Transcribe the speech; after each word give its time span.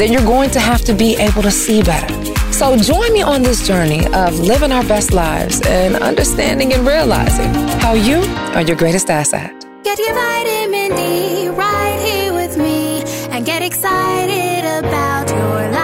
then 0.00 0.12
you're 0.12 0.24
going 0.24 0.50
to 0.50 0.60
have 0.60 0.82
to 0.82 0.94
be 0.94 1.16
able 1.16 1.42
to 1.42 1.50
see 1.50 1.82
better. 1.82 2.12
So 2.52 2.76
join 2.76 3.12
me 3.12 3.22
on 3.22 3.42
this 3.42 3.66
journey 3.66 4.06
of 4.14 4.38
living 4.38 4.72
our 4.72 4.84
best 4.84 5.12
lives 5.12 5.60
and 5.66 5.96
understanding 5.96 6.72
and 6.72 6.86
realizing 6.86 7.52
how 7.80 7.94
you 7.94 8.16
are 8.54 8.62
your 8.62 8.76
greatest 8.76 9.10
asset. 9.10 9.50
Get 9.82 9.98
your 9.98 10.14
vitamin 10.14 10.96
D 10.96 11.48
right 11.48 11.98
here 12.00 12.32
with 12.32 12.56
me 12.56 13.02
and 13.30 13.44
get 13.44 13.62
excited 13.62 14.64
about 14.84 15.28
your 15.30 15.70
life. 15.72 15.82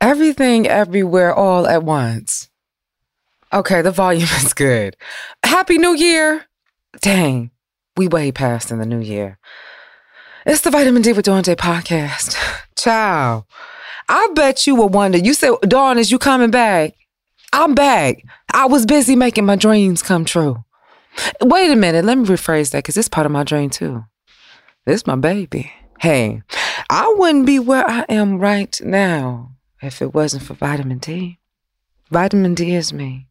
Everything, 0.00 0.66
everywhere, 0.66 1.34
all 1.34 1.66
at 1.66 1.82
once. 1.82 2.48
Okay, 3.52 3.82
the 3.82 3.90
volume 3.90 4.22
is 4.44 4.52
good. 4.52 4.96
Happy 5.42 5.78
New 5.78 5.94
Year! 5.94 6.46
Dang, 7.00 7.50
we 7.96 8.08
way 8.08 8.32
past 8.32 8.70
in 8.70 8.78
the 8.78 8.86
new 8.86 9.00
year. 9.00 9.38
It's 10.48 10.60
the 10.60 10.70
Vitamin 10.70 11.02
D 11.02 11.12
with 11.12 11.24
Dawn 11.24 11.42
Day 11.42 11.56
podcast. 11.56 12.36
Ciao. 12.76 13.46
I 14.08 14.28
bet 14.32 14.64
you 14.64 14.76
were 14.76 14.86
wondering. 14.86 15.24
You 15.24 15.34
said, 15.34 15.54
Dawn, 15.62 15.98
is 15.98 16.12
you 16.12 16.20
coming 16.20 16.52
back? 16.52 16.94
I'm 17.52 17.74
back. 17.74 18.22
I 18.54 18.66
was 18.66 18.86
busy 18.86 19.16
making 19.16 19.44
my 19.44 19.56
dreams 19.56 20.04
come 20.04 20.24
true. 20.24 20.64
Wait 21.42 21.72
a 21.72 21.74
minute. 21.74 22.04
Let 22.04 22.16
me 22.16 22.26
rephrase 22.26 22.70
that 22.70 22.84
because 22.84 22.96
it's 22.96 23.08
part 23.08 23.26
of 23.26 23.32
my 23.32 23.42
dream 23.42 23.70
too. 23.70 24.04
This 24.84 25.04
my 25.04 25.16
baby. 25.16 25.72
Hey, 25.98 26.42
I 26.88 27.12
wouldn't 27.18 27.46
be 27.46 27.58
where 27.58 27.84
I 27.84 28.04
am 28.08 28.38
right 28.38 28.80
now 28.84 29.50
if 29.82 30.00
it 30.00 30.14
wasn't 30.14 30.44
for 30.44 30.54
vitamin 30.54 30.98
D. 30.98 31.40
Vitamin 32.08 32.54
D 32.54 32.72
is 32.72 32.92
me. 32.92 33.26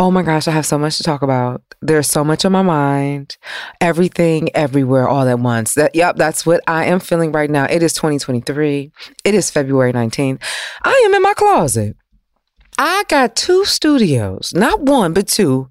Oh 0.00 0.10
my 0.10 0.22
gosh, 0.22 0.48
I 0.48 0.52
have 0.52 0.64
so 0.64 0.78
much 0.78 0.96
to 0.96 1.02
talk 1.02 1.20
about. 1.20 1.60
There's 1.82 2.08
so 2.08 2.24
much 2.24 2.46
on 2.46 2.52
my 2.52 2.62
mind. 2.62 3.36
Everything, 3.82 4.48
everywhere, 4.56 5.06
all 5.06 5.28
at 5.28 5.40
once. 5.40 5.74
That 5.74 5.94
yep, 5.94 6.16
that's 6.16 6.46
what 6.46 6.62
I 6.66 6.86
am 6.86 7.00
feeling 7.00 7.32
right 7.32 7.50
now. 7.50 7.66
It 7.66 7.82
is 7.82 7.92
2023. 7.92 8.92
It 9.24 9.34
is 9.34 9.50
February 9.50 9.92
19th. 9.92 10.40
I 10.84 11.02
am 11.04 11.14
in 11.14 11.20
my 11.20 11.34
closet. 11.34 11.96
I 12.78 13.04
got 13.08 13.36
two 13.36 13.66
studios, 13.66 14.54
not 14.54 14.80
one, 14.80 15.12
but 15.12 15.28
two. 15.28 15.68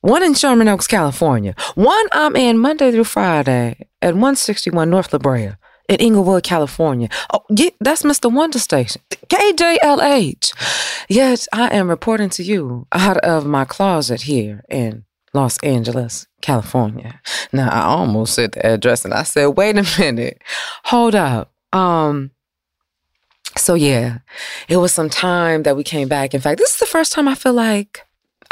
One 0.00 0.24
in 0.24 0.34
Sherman 0.34 0.66
Oaks, 0.66 0.88
California. 0.88 1.54
One 1.76 2.06
I'm 2.10 2.34
in 2.34 2.58
Monday 2.58 2.90
through 2.90 3.04
Friday 3.04 3.86
at 4.02 4.14
161 4.14 4.90
North 4.90 5.12
La 5.12 5.20
Brea 5.20 5.52
in 5.88 5.96
Inglewood, 5.96 6.42
California. 6.42 7.08
Oh, 7.32 7.44
yeah, 7.50 7.70
that's 7.80 8.02
Mr. 8.02 8.32
Wonder 8.32 8.58
Station. 8.58 9.02
KJLH. 9.10 11.06
Yes, 11.08 11.48
I 11.52 11.74
am 11.74 11.88
reporting 11.88 12.30
to 12.30 12.42
you 12.42 12.86
out 12.92 13.18
of 13.18 13.46
my 13.46 13.64
closet 13.64 14.22
here 14.22 14.64
in 14.68 15.04
Los 15.32 15.58
Angeles, 15.58 16.26
California. 16.40 17.20
Now, 17.52 17.68
I 17.68 17.82
almost 17.82 18.34
said 18.34 18.52
the 18.52 18.64
address 18.64 19.04
and 19.04 19.12
I 19.12 19.24
said, 19.24 19.48
wait 19.48 19.76
a 19.76 19.84
minute, 19.98 20.40
hold 20.84 21.14
up. 21.14 21.52
Um, 21.72 22.30
so 23.56 23.74
yeah, 23.74 24.18
it 24.68 24.78
was 24.78 24.92
some 24.92 25.10
time 25.10 25.62
that 25.64 25.76
we 25.76 25.84
came 25.84 26.08
back. 26.08 26.34
In 26.34 26.40
fact, 26.40 26.58
this 26.58 26.72
is 26.72 26.78
the 26.78 26.86
first 26.86 27.12
time 27.12 27.28
I 27.28 27.34
feel 27.34 27.52
like 27.52 28.02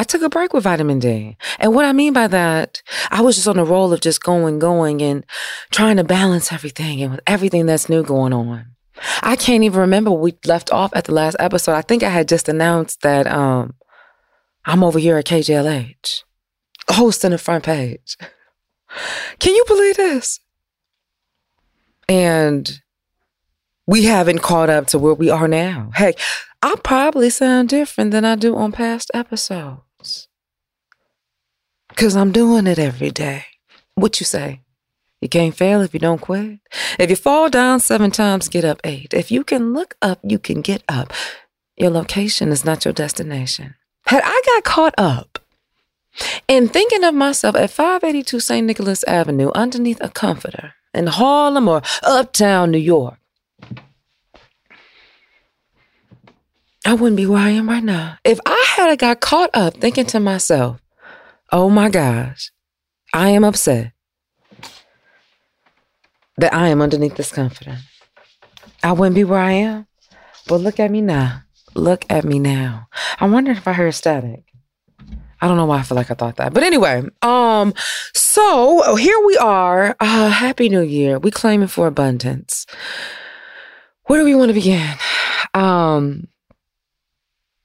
I 0.02 0.04
took 0.04 0.22
a 0.22 0.28
break 0.28 0.52
with 0.52 0.64
vitamin 0.64 0.98
D. 0.98 1.36
And 1.60 1.76
what 1.76 1.84
I 1.84 1.92
mean 1.92 2.12
by 2.12 2.26
that, 2.26 2.82
I 3.12 3.20
was 3.20 3.36
just 3.36 3.46
on 3.46 3.56
a 3.56 3.64
roll 3.64 3.92
of 3.92 4.00
just 4.00 4.20
going, 4.20 4.58
going 4.58 5.00
and 5.00 5.24
trying 5.70 5.96
to 5.96 6.02
balance 6.02 6.52
everything 6.52 7.00
and 7.00 7.12
with 7.12 7.20
everything 7.24 7.66
that's 7.66 7.88
new 7.88 8.02
going 8.02 8.32
on. 8.32 8.66
I 9.22 9.36
can't 9.36 9.62
even 9.62 9.78
remember 9.78 10.10
we 10.10 10.34
left 10.44 10.72
off 10.72 10.91
at 10.96 11.04
the 11.04 11.14
last 11.14 11.36
episode. 11.38 11.74
I 11.74 11.82
think 11.82 12.02
I 12.02 12.08
had 12.08 12.26
just 12.26 12.48
announced 12.48 13.02
that 13.02 13.28
um 13.28 13.74
I'm 14.64 14.82
over 14.82 14.98
here 14.98 15.18
at 15.18 15.26
KJLH, 15.26 16.24
hosting 16.91 17.30
the 17.30 17.38
front 17.38 17.62
page. 17.62 18.16
Can 19.38 19.54
you 19.54 19.64
believe 19.68 19.96
this? 19.96 20.41
And 22.08 22.80
we 23.86 24.06
haven't 24.06 24.41
caught 24.41 24.68
up 24.68 24.88
to 24.88 24.98
where 24.98 25.14
we 25.14 25.30
are 25.30 25.46
now. 25.46 25.92
Hey, 25.94 26.14
I 26.60 26.74
probably 26.82 27.30
sound 27.30 27.68
different 27.68 28.10
than 28.10 28.24
I 28.24 28.34
do 28.34 28.56
on 28.56 28.72
past 28.72 29.12
episodes. 29.14 29.82
Cause 31.97 32.16
I'm 32.16 32.32
doing 32.32 32.66
it 32.66 32.78
every 32.78 33.10
day. 33.10 33.44
What 33.94 34.19
you 34.20 34.26
say? 34.26 34.60
You 35.20 35.28
can't 35.28 35.54
fail 35.54 35.80
if 35.82 35.94
you 35.94 36.00
don't 36.00 36.20
quit. 36.20 36.58
If 36.98 37.08
you 37.08 37.14
fall 37.14 37.48
down 37.48 37.78
seven 37.78 38.10
times, 38.10 38.48
get 38.48 38.64
up 38.64 38.80
eight. 38.82 39.14
If 39.14 39.30
you 39.30 39.44
can 39.44 39.72
look 39.72 39.94
up, 40.03 40.19
you 40.25 40.38
can 40.38 40.62
get 40.62 40.82
up. 40.88 41.12
Your 41.76 41.91
location 41.91 42.50
is 42.50 42.64
not 42.64 42.84
your 42.84 42.92
destination. 42.92 43.76
Had 44.06 44.22
I 44.25 44.42
got 44.44 44.64
caught 44.64 44.94
up 44.98 45.38
in 46.48 46.69
thinking 46.69 47.04
of 47.04 47.14
myself 47.14 47.54
at 47.54 47.70
582 47.70 48.41
St. 48.41 48.66
Nicholas 48.66 49.04
Avenue 49.04 49.50
underneath 49.54 49.98
a 50.00 50.09
comforter 50.09 50.74
in 50.92 51.06
Harlem 51.06 51.69
or 51.69 51.82
uptown 52.03 52.72
New 52.72 52.78
York, 52.78 53.16
I 56.84 56.94
wouldn't 56.94 57.16
be 57.16 57.26
where 57.26 57.42
I 57.42 57.50
am 57.50 57.69
right 57.69 57.84
now. 57.84 58.19
If 58.24 58.41
I 58.44 58.64
had 58.76 58.98
got 58.98 59.20
caught 59.20 59.50
up 59.54 59.76
thinking 59.76 60.06
to 60.06 60.19
myself, 60.19 60.81
oh 61.52 61.68
my 61.70 61.90
gosh, 61.90 62.50
I 63.12 63.28
am 63.28 63.44
upset 63.44 63.92
that 66.38 66.54
I 66.54 66.68
am 66.68 66.80
underneath 66.80 67.16
this 67.16 67.30
comforter. 67.30 67.78
I 68.82 68.92
wouldn't 68.92 69.14
be 69.14 69.24
where 69.24 69.38
I 69.38 69.52
am. 69.52 69.86
But 70.48 70.56
look 70.56 70.80
at 70.80 70.91
me 70.91 71.00
now. 71.00 71.42
Look 71.74 72.04
at 72.10 72.24
me 72.24 72.38
now. 72.38 72.88
I 73.20 73.26
wonder 73.28 73.52
if 73.52 73.68
I 73.68 73.74
heard 73.74 73.94
static. 73.94 74.44
I 75.41 75.48
don't 75.48 75.56
know 75.56 75.66
why 75.66 75.78
I 75.78 75.82
feel 75.82 75.96
like 75.96 76.10
I 76.10 76.14
thought 76.14 76.36
that. 76.36 76.54
But 76.54 76.62
anyway, 76.62 77.02
um, 77.22 77.74
so 78.14 78.96
here 78.96 79.18
we 79.26 79.36
are. 79.36 79.96
Uh, 80.00 80.30
Happy 80.30 80.68
New 80.68 80.82
Year. 80.82 81.18
We 81.18 81.30
claiming 81.30 81.68
for 81.68 81.86
abundance. 81.86 82.66
Where 84.04 84.20
do 84.20 84.24
we 84.24 84.34
want 84.34 84.50
to 84.50 84.54
begin? 84.54 84.96
Um, 85.54 86.28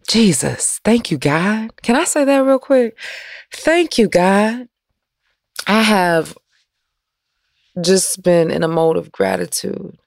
Jesus, 0.07 0.79
thank 0.85 1.11
you, 1.11 1.17
God. 1.17 1.81
Can 1.81 1.95
I 1.95 2.05
say 2.05 2.23
that 2.23 2.39
real 2.39 2.59
quick? 2.59 2.97
Thank 3.51 3.97
you, 3.97 4.07
God. 4.07 4.69
I 5.67 5.81
have 5.81 6.37
just 7.81 8.23
been 8.23 8.49
in 8.49 8.63
a 8.63 8.67
mode 8.67 8.97
of 8.97 9.11
gratitude 9.11 9.97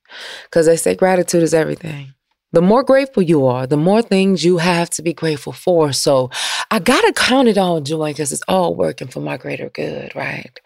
because 0.44 0.66
they 0.66 0.76
say 0.76 0.94
gratitude 0.94 1.42
is 1.42 1.54
everything. 1.54 2.14
The 2.52 2.62
more 2.62 2.82
grateful 2.82 3.22
you 3.22 3.46
are, 3.46 3.66
the 3.66 3.76
more 3.76 4.02
things 4.02 4.44
you 4.44 4.58
have 4.58 4.90
to 4.90 5.02
be 5.02 5.12
grateful 5.12 5.52
for. 5.52 5.92
So 5.92 6.30
I 6.70 6.80
got 6.80 7.02
to 7.02 7.12
count 7.12 7.46
it 7.46 7.58
all 7.58 7.80
joy 7.80 8.10
because 8.10 8.32
it's 8.32 8.42
all 8.48 8.74
working 8.74 9.06
for 9.06 9.20
my 9.20 9.36
greater 9.36 9.68
good, 9.68 10.16
right? 10.16 10.58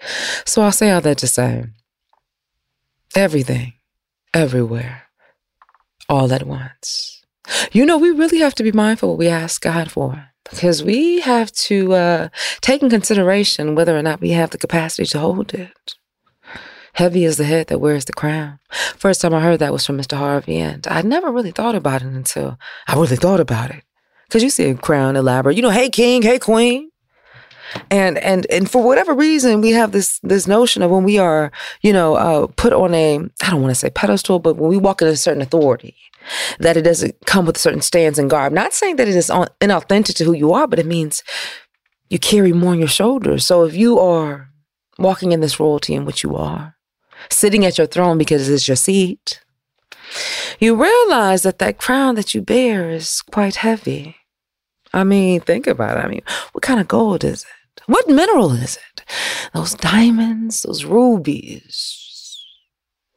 So 0.47 0.63
I'll 0.63 0.73
say 0.73 0.93
all 0.93 1.03
that 1.03 1.19
to 1.19 1.27
say 1.27 1.67
everything, 3.15 3.75
everywhere, 4.33 5.03
all 6.09 6.33
at 6.33 6.47
once. 6.47 7.14
You 7.73 7.85
know, 7.85 7.99
we 7.99 8.11
really 8.11 8.39
have 8.39 8.55
to 8.57 8.63
be 8.63 8.73
mindful 8.73 9.11
what 9.11 9.19
we 9.19 9.29
ask 9.29 9.61
God 9.61 9.91
for 9.91 10.29
because 10.51 10.83
we 10.83 11.21
have 11.21 11.51
to 11.53 11.95
uh, 11.95 12.29
take 12.61 12.83
in 12.83 12.91
consideration 12.91 13.75
whether 13.75 13.97
or 13.97 14.03
not 14.03 14.21
we 14.21 14.31
have 14.31 14.51
the 14.51 14.59
capacity 14.59 15.07
to 15.07 15.19
hold 15.19 15.55
it. 15.55 15.95
Heavy 16.95 17.25
is 17.25 17.39
the 17.39 17.45
head 17.45 17.67
that 17.67 17.81
wears 17.81 18.05
the 18.05 18.13
crown. 18.13 18.61
First 18.97 19.21
time 19.21 19.35
I 19.35 19.41
heard 19.41 19.59
that 19.59 19.73
was 19.73 19.85
from 19.85 19.99
Mr. 19.99 20.17
Harvey, 20.17 20.59
and 20.59 20.87
I 20.87 21.03
never 21.03 21.33
really 21.33 21.51
thought 21.51 21.75
about 21.75 22.03
it 22.03 22.09
until 22.09 22.57
I 22.87 22.95
really 22.95 23.17
thought 23.17 23.41
about 23.41 23.71
it. 23.71 23.83
Because 24.29 24.45
you 24.45 24.51
see 24.51 24.71
a 24.71 24.75
crown 24.77 25.17
elaborate, 25.17 25.57
you 25.57 25.63
know, 25.63 25.71
hey 25.71 25.91
king, 25.91 26.23
hey 26.23 26.39
queen. 26.39 26.91
And 27.91 28.19
and 28.19 28.47
and 28.51 28.71
for 28.71 28.83
whatever 28.83 29.15
reason, 29.15 29.61
we 29.61 29.71
have 29.71 29.93
this 29.93 30.19
this 30.23 30.47
notion 30.47 30.83
of 30.83 30.91
when 30.91 31.05
we 31.05 31.19
are, 31.19 31.51
you 31.83 31.93
know, 31.93 32.15
uh, 32.15 32.47
put 32.57 32.73
on 32.73 32.95
a 32.95 33.19
I 33.43 33.51
don't 33.51 33.63
want 33.63 33.71
to 33.71 33.75
say 33.75 33.91
pedestal, 33.91 34.39
but 34.39 34.57
when 34.57 34.71
we 34.71 34.77
walk 34.77 35.03
in 35.03 35.09
a 35.09 35.17
certain 35.17 35.43
authority, 35.43 35.97
that 36.59 36.77
it 36.77 36.83
doesn't 36.83 37.27
come 37.27 37.47
with 37.47 37.59
certain 37.59 37.81
stance 37.81 38.19
and 38.19 38.31
garb. 38.31 38.53
Not 38.53 38.73
saying 38.73 38.97
that 38.97 39.09
it 39.09 39.17
is 39.17 39.31
inauthentic 39.31 40.15
to 40.17 40.25
who 40.25 40.33
you 40.33 40.53
are, 40.53 40.67
but 40.67 40.79
it 40.79 40.87
means 40.87 41.23
you 42.11 42.19
carry 42.19 42.53
more 42.53 42.73
on 42.73 42.79
your 42.79 42.89
shoulders. 42.89 43.45
So 43.45 43.65
if 43.65 43.75
you 43.75 43.99
are 43.99 44.51
walking 44.99 45.33
in 45.33 45.41
this 45.41 45.59
royalty 45.59 45.95
in 45.95 46.05
which 46.05 46.23
you 46.23 46.37
are, 46.37 46.77
sitting 47.31 47.65
at 47.65 47.79
your 47.79 47.87
throne 47.87 48.19
because 48.19 48.49
it's 48.49 48.69
your 48.69 48.77
seat, 48.77 49.41
you 50.61 50.81
realize 50.81 51.43
that 51.43 51.59
that 51.59 51.79
crown 51.79 52.15
that 52.15 52.35
you 52.35 52.43
bear 52.43 52.91
is 52.91 53.23
quite 53.23 53.57
heavy. 53.57 54.17
I 54.95 55.03
mean, 55.03 55.41
think 55.41 55.67
about 55.67 55.99
it. 55.99 56.05
I 56.05 56.09
mean, 56.09 56.23
what 56.53 56.63
kind 56.63 56.81
of 56.81 56.87
gold 56.87 57.25
is 57.25 57.43
it? 57.43 57.83
What 57.87 58.09
mineral 58.09 58.53
is 58.53 58.77
it? 58.77 59.03
Those 59.53 59.75
diamonds, 59.75 60.63
those 60.63 60.85
rubies, 60.85 62.41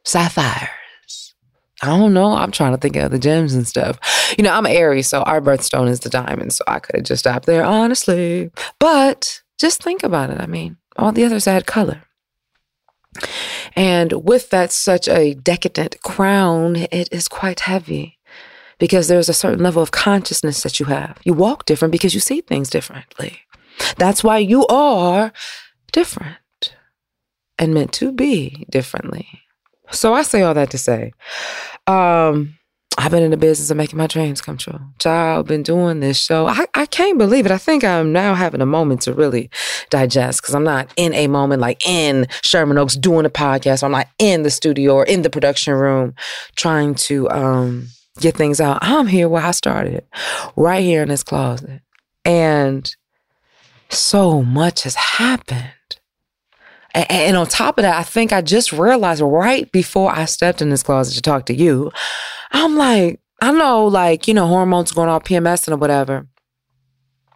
sapphires. 0.04 1.34
I 1.80 1.86
don't 1.86 2.12
know. 2.12 2.32
I'm 2.32 2.50
trying 2.50 2.72
to 2.72 2.78
think 2.78 2.96
of 2.96 3.12
the 3.12 3.18
gems 3.20 3.54
and 3.54 3.66
stuff. 3.66 4.00
You 4.36 4.42
know, 4.42 4.52
I'm 4.52 4.66
Aries, 4.66 5.06
so 5.06 5.22
our 5.22 5.40
birthstone 5.40 5.88
is 5.88 6.00
the 6.00 6.10
diamond. 6.10 6.52
So 6.52 6.64
I 6.66 6.80
could 6.80 6.96
have 6.96 7.04
just 7.04 7.20
stopped 7.20 7.46
there, 7.46 7.64
honestly. 7.64 8.50
But 8.80 9.40
just 9.60 9.80
think 9.80 10.02
about 10.02 10.30
it. 10.30 10.40
I 10.40 10.46
mean, 10.46 10.76
all 10.96 11.12
the 11.12 11.24
others 11.24 11.46
add 11.46 11.66
color. 11.66 12.02
And 13.76 14.12
with 14.24 14.50
that, 14.50 14.72
such 14.72 15.08
a 15.08 15.34
decadent 15.34 16.00
crown, 16.02 16.74
it 16.76 17.08
is 17.12 17.28
quite 17.28 17.60
heavy 17.60 18.17
because 18.78 19.08
there's 19.08 19.28
a 19.28 19.34
certain 19.34 19.62
level 19.62 19.82
of 19.82 19.90
consciousness 19.90 20.62
that 20.62 20.78
you 20.80 20.86
have. 20.86 21.18
You 21.24 21.34
walk 21.34 21.64
different 21.66 21.92
because 21.92 22.14
you 22.14 22.20
see 22.20 22.40
things 22.40 22.70
differently. 22.70 23.40
That's 23.96 24.24
why 24.24 24.38
you 24.38 24.66
are 24.66 25.32
different 25.92 26.74
and 27.58 27.74
meant 27.74 27.92
to 27.94 28.12
be 28.12 28.66
differently. 28.70 29.26
So 29.90 30.14
I 30.14 30.22
say 30.22 30.42
all 30.42 30.54
that 30.54 30.70
to 30.70 30.78
say, 30.78 31.12
um, 31.86 32.58
I've 32.98 33.12
been 33.12 33.22
in 33.22 33.30
the 33.30 33.36
business 33.36 33.70
of 33.70 33.76
making 33.76 33.96
my 33.96 34.08
dreams 34.08 34.40
come 34.40 34.56
true. 34.56 34.80
Child, 34.98 35.46
been 35.46 35.62
doing 35.62 36.00
this 36.00 36.20
show. 36.20 36.48
I, 36.48 36.66
I 36.74 36.84
can't 36.86 37.16
believe 37.16 37.46
it. 37.46 37.52
I 37.52 37.58
think 37.58 37.84
I'm 37.84 38.12
now 38.12 38.34
having 38.34 38.60
a 38.60 38.66
moment 38.66 39.02
to 39.02 39.12
really 39.12 39.50
digest 39.88 40.42
because 40.42 40.54
I'm 40.54 40.64
not 40.64 40.92
in 40.96 41.14
a 41.14 41.28
moment 41.28 41.60
like 41.60 41.86
in 41.86 42.26
Sherman 42.42 42.76
Oaks 42.76 42.96
doing 42.96 43.24
a 43.24 43.30
podcast. 43.30 43.84
I'm 43.84 43.92
not 43.92 44.08
in 44.18 44.42
the 44.42 44.50
studio 44.50 44.94
or 44.94 45.04
in 45.04 45.22
the 45.22 45.30
production 45.30 45.74
room 45.74 46.14
trying 46.56 46.96
to 46.96 47.30
um, 47.30 47.88
get 48.20 48.36
things 48.36 48.60
out. 48.60 48.78
I'm 48.82 49.06
here 49.06 49.28
where 49.28 49.42
I 49.42 49.52
started, 49.52 50.04
right 50.56 50.82
here 50.82 51.02
in 51.02 51.08
this 51.08 51.22
closet. 51.22 51.80
And 52.24 52.94
so 53.90 54.42
much 54.42 54.82
has 54.82 54.94
happened. 54.94 55.72
And, 56.94 57.10
and 57.10 57.36
on 57.36 57.46
top 57.46 57.78
of 57.78 57.82
that, 57.82 57.98
I 57.98 58.02
think 58.02 58.32
I 58.32 58.40
just 58.42 58.72
realized 58.72 59.20
right 59.20 59.70
before 59.72 60.10
I 60.10 60.24
stepped 60.24 60.62
in 60.62 60.70
this 60.70 60.82
closet 60.82 61.14
to 61.14 61.22
talk 61.22 61.46
to 61.46 61.54
you, 61.54 61.90
I'm 62.52 62.76
like, 62.76 63.20
I 63.40 63.52
know, 63.52 63.86
like, 63.86 64.26
you 64.26 64.34
know, 64.34 64.46
hormones 64.46 64.92
going 64.92 65.08
off 65.08 65.24
PMS 65.24 65.68
and 65.68 65.80
whatever. 65.80 66.26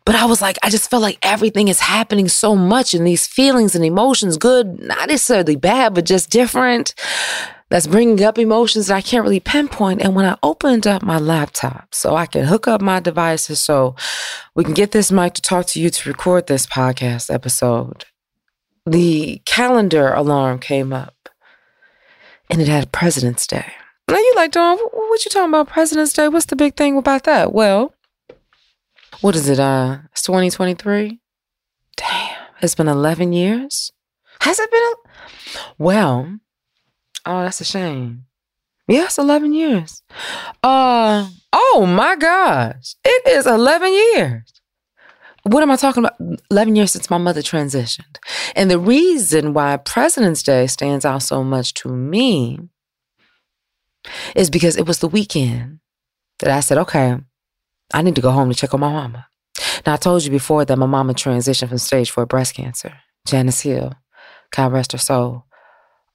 But 0.04 0.16
I 0.16 0.24
was 0.24 0.42
like, 0.42 0.58
I 0.62 0.70
just 0.70 0.90
felt 0.90 1.02
like 1.02 1.18
everything 1.22 1.68
is 1.68 1.78
happening 1.78 2.28
so 2.28 2.56
much 2.56 2.92
and 2.92 3.06
these 3.06 3.26
feelings 3.26 3.76
and 3.76 3.84
emotions, 3.84 4.36
good, 4.36 4.80
not 4.80 5.08
necessarily 5.08 5.54
bad, 5.54 5.94
but 5.94 6.04
just 6.04 6.28
different. 6.28 6.94
That's 7.72 7.86
bringing 7.86 8.22
up 8.22 8.38
emotions 8.38 8.88
that 8.88 8.96
I 8.96 9.00
can't 9.00 9.24
really 9.24 9.40
pinpoint. 9.40 10.02
And 10.02 10.14
when 10.14 10.26
I 10.26 10.36
opened 10.42 10.86
up 10.86 11.02
my 11.02 11.16
laptop 11.16 11.94
so 11.94 12.14
I 12.14 12.26
can 12.26 12.44
hook 12.44 12.68
up 12.68 12.82
my 12.82 13.00
devices 13.00 13.60
so 13.60 13.96
we 14.54 14.62
can 14.62 14.74
get 14.74 14.90
this 14.90 15.10
mic 15.10 15.32
to 15.32 15.40
talk 15.40 15.64
to 15.68 15.80
you 15.80 15.88
to 15.88 16.08
record 16.10 16.48
this 16.48 16.66
podcast 16.66 17.32
episode, 17.32 18.04
the 18.84 19.40
calendar 19.46 20.12
alarm 20.12 20.58
came 20.58 20.92
up 20.92 21.30
and 22.50 22.60
it 22.60 22.68
had 22.68 22.92
President's 22.92 23.46
Day. 23.46 23.72
Now 24.06 24.18
you 24.18 24.34
like, 24.36 24.52
Dawn, 24.52 24.76
what 24.76 25.24
you 25.24 25.30
talking 25.30 25.48
about 25.48 25.68
President's 25.68 26.12
Day? 26.12 26.28
What's 26.28 26.44
the 26.44 26.56
big 26.56 26.76
thing 26.76 26.98
about 26.98 27.24
that? 27.24 27.54
Well, 27.54 27.94
what 29.22 29.34
is 29.34 29.48
it? 29.48 29.58
Uh, 29.58 30.00
it's 30.10 30.20
2023. 30.20 31.20
Damn, 31.96 32.36
it's 32.60 32.74
been 32.74 32.86
11 32.86 33.32
years. 33.32 33.92
Has 34.42 34.58
it 34.58 34.70
been? 34.70 34.82
A- 34.82 35.58
well, 35.78 36.38
oh, 37.26 37.42
that's 37.42 37.60
a 37.60 37.64
shame. 37.64 38.24
Yes, 38.88 39.18
11 39.18 39.52
years. 39.52 40.02
Uh, 40.62 41.28
oh 41.52 41.86
my 41.86 42.16
gosh, 42.16 42.94
it 43.04 43.26
is 43.28 43.46
11 43.46 43.92
years 43.92 44.62
what 45.44 45.62
am 45.62 45.70
I 45.70 45.76
talking 45.76 46.04
about? 46.04 46.20
11 46.50 46.76
years 46.76 46.92
since 46.92 47.10
my 47.10 47.18
mother 47.18 47.42
transitioned. 47.42 48.18
And 48.54 48.70
the 48.70 48.78
reason 48.78 49.54
why 49.54 49.76
President's 49.76 50.42
Day 50.42 50.66
stands 50.66 51.04
out 51.04 51.22
so 51.22 51.42
much 51.42 51.74
to 51.74 51.88
me 51.88 52.58
is 54.34 54.50
because 54.50 54.76
it 54.76 54.86
was 54.86 55.00
the 55.00 55.08
weekend 55.08 55.80
that 56.38 56.50
I 56.50 56.60
said, 56.60 56.78
okay, 56.78 57.16
I 57.92 58.02
need 58.02 58.14
to 58.16 58.20
go 58.20 58.30
home 58.30 58.48
to 58.50 58.54
check 58.54 58.72
on 58.72 58.80
my 58.80 58.92
mama. 58.92 59.26
Now, 59.84 59.94
I 59.94 59.96
told 59.96 60.24
you 60.24 60.30
before 60.30 60.64
that 60.64 60.78
my 60.78 60.86
mama 60.86 61.12
transitioned 61.14 61.68
from 61.68 61.78
stage 61.78 62.10
four 62.10 62.26
breast 62.26 62.54
cancer. 62.54 62.92
Janice 63.26 63.60
Hill, 63.60 63.92
God 64.50 64.72
rest 64.72 64.92
her 64.92 64.98
soul. 64.98 65.44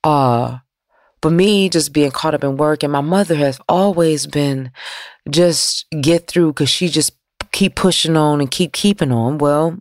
Uh, 0.04 0.60
but 1.22 1.32
me 1.32 1.70
just 1.70 1.94
being 1.94 2.12
caught 2.12 2.34
up 2.34 2.44
in 2.44 2.58
work 2.58 2.84
and 2.84 2.92
my 2.92 3.02
mother 3.02 3.36
has 3.36 3.60
always 3.68 4.28
been 4.28 4.72
just 5.30 5.86
get 6.02 6.28
through 6.28 6.54
because 6.54 6.70
she 6.70 6.88
just 6.90 7.14
keep 7.52 7.76
pushing 7.76 8.18
on 8.18 8.40
and 8.40 8.52
keep 8.52 8.72
keeping 8.74 9.12
on. 9.12 9.38
Well, 9.38 9.80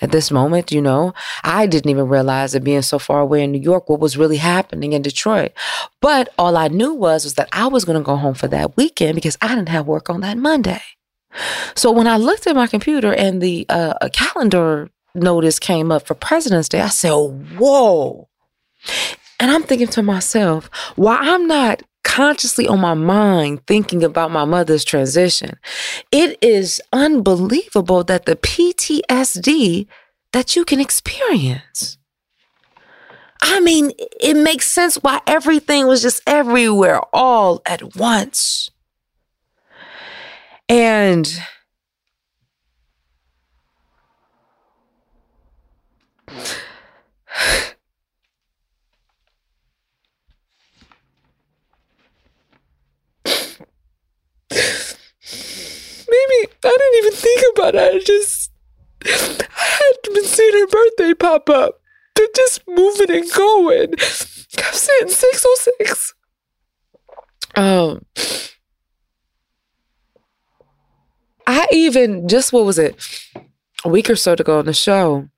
at 0.00 0.10
this 0.10 0.30
moment, 0.30 0.72
you 0.72 0.82
know, 0.82 1.14
I 1.44 1.66
didn't 1.66 1.90
even 1.90 2.08
realize 2.08 2.52
that 2.52 2.64
being 2.64 2.82
so 2.82 2.98
far 2.98 3.20
away 3.20 3.44
in 3.44 3.52
New 3.52 3.60
York, 3.60 3.88
what 3.88 4.00
was 4.00 4.16
really 4.16 4.38
happening 4.38 4.92
in 4.92 5.02
Detroit. 5.02 5.52
But 6.00 6.30
all 6.36 6.56
I 6.56 6.68
knew 6.68 6.92
was, 6.92 7.24
was 7.24 7.34
that 7.34 7.48
I 7.52 7.68
was 7.68 7.84
going 7.84 7.98
to 7.98 8.04
go 8.04 8.16
home 8.16 8.34
for 8.34 8.48
that 8.48 8.76
weekend 8.76 9.14
because 9.14 9.38
I 9.40 9.48
didn't 9.54 9.68
have 9.68 9.86
work 9.86 10.10
on 10.10 10.20
that 10.22 10.36
Monday. 10.36 10.82
So 11.74 11.90
when 11.92 12.06
I 12.06 12.16
looked 12.16 12.46
at 12.46 12.56
my 12.56 12.66
computer 12.66 13.12
and 13.12 13.40
the 13.40 13.66
uh, 13.68 14.08
calendar 14.12 14.90
notice 15.14 15.58
came 15.58 15.92
up 15.92 16.06
for 16.06 16.14
President's 16.14 16.68
Day, 16.68 16.80
I 16.80 16.88
said, 16.88 17.12
whoa. 17.56 18.28
And 19.44 19.52
I'm 19.52 19.62
thinking 19.62 19.88
to 19.88 20.02
myself, 20.02 20.70
why 20.96 21.18
I'm 21.18 21.46
not 21.46 21.82
consciously 22.02 22.66
on 22.66 22.80
my 22.80 22.94
mind 22.94 23.60
thinking 23.66 24.02
about 24.02 24.30
my 24.30 24.46
mother's 24.46 24.86
transition. 24.86 25.58
It 26.10 26.38
is 26.40 26.80
unbelievable 26.94 28.04
that 28.04 28.24
the 28.24 28.36
PTSD 28.36 29.86
that 30.32 30.56
you 30.56 30.64
can 30.64 30.80
experience. 30.80 31.98
I 33.42 33.60
mean, 33.60 33.92
it 33.98 34.38
makes 34.38 34.64
sense 34.64 34.94
why 34.96 35.20
everything 35.26 35.88
was 35.88 36.00
just 36.00 36.22
everywhere 36.26 37.02
all 37.12 37.60
at 37.66 37.96
once. 37.96 38.70
And 40.70 41.30
Maybe 56.08 56.53
I 56.64 56.76
didn't 56.78 57.04
even 57.04 57.12
think 57.12 57.42
about 57.54 57.74
it. 57.74 57.94
I 57.94 57.98
just 57.98 58.50
I 59.04 59.82
had 59.82 60.14
been 60.14 60.24
seeing 60.24 60.54
her 60.54 60.66
birthday 60.66 61.14
pop 61.14 61.50
up. 61.50 61.80
They're 62.14 62.26
just 62.34 62.62
moving 62.66 63.10
and 63.10 63.32
going. 63.32 63.92
I'm 63.92 64.72
saying 64.72 65.08
606. 65.08 66.14
Um 67.56 68.04
I 71.46 71.66
even 71.72 72.28
just 72.28 72.52
what 72.52 72.64
was 72.64 72.78
it? 72.78 72.96
A 73.84 73.88
week 73.88 74.08
or 74.08 74.16
so 74.16 74.34
to 74.34 74.42
go 74.42 74.58
on 74.58 74.66
the 74.66 74.72
show. 74.72 75.28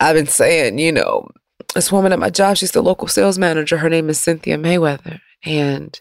I've 0.00 0.16
been 0.16 0.26
saying, 0.26 0.78
you 0.78 0.90
know, 0.90 1.28
this 1.74 1.92
woman 1.92 2.12
at 2.12 2.18
my 2.18 2.30
job, 2.30 2.56
she's 2.56 2.72
the 2.72 2.82
local 2.82 3.06
sales 3.06 3.38
manager. 3.38 3.78
Her 3.78 3.88
name 3.88 4.10
is 4.10 4.18
Cynthia 4.18 4.58
Mayweather. 4.58 5.20
And 5.44 6.00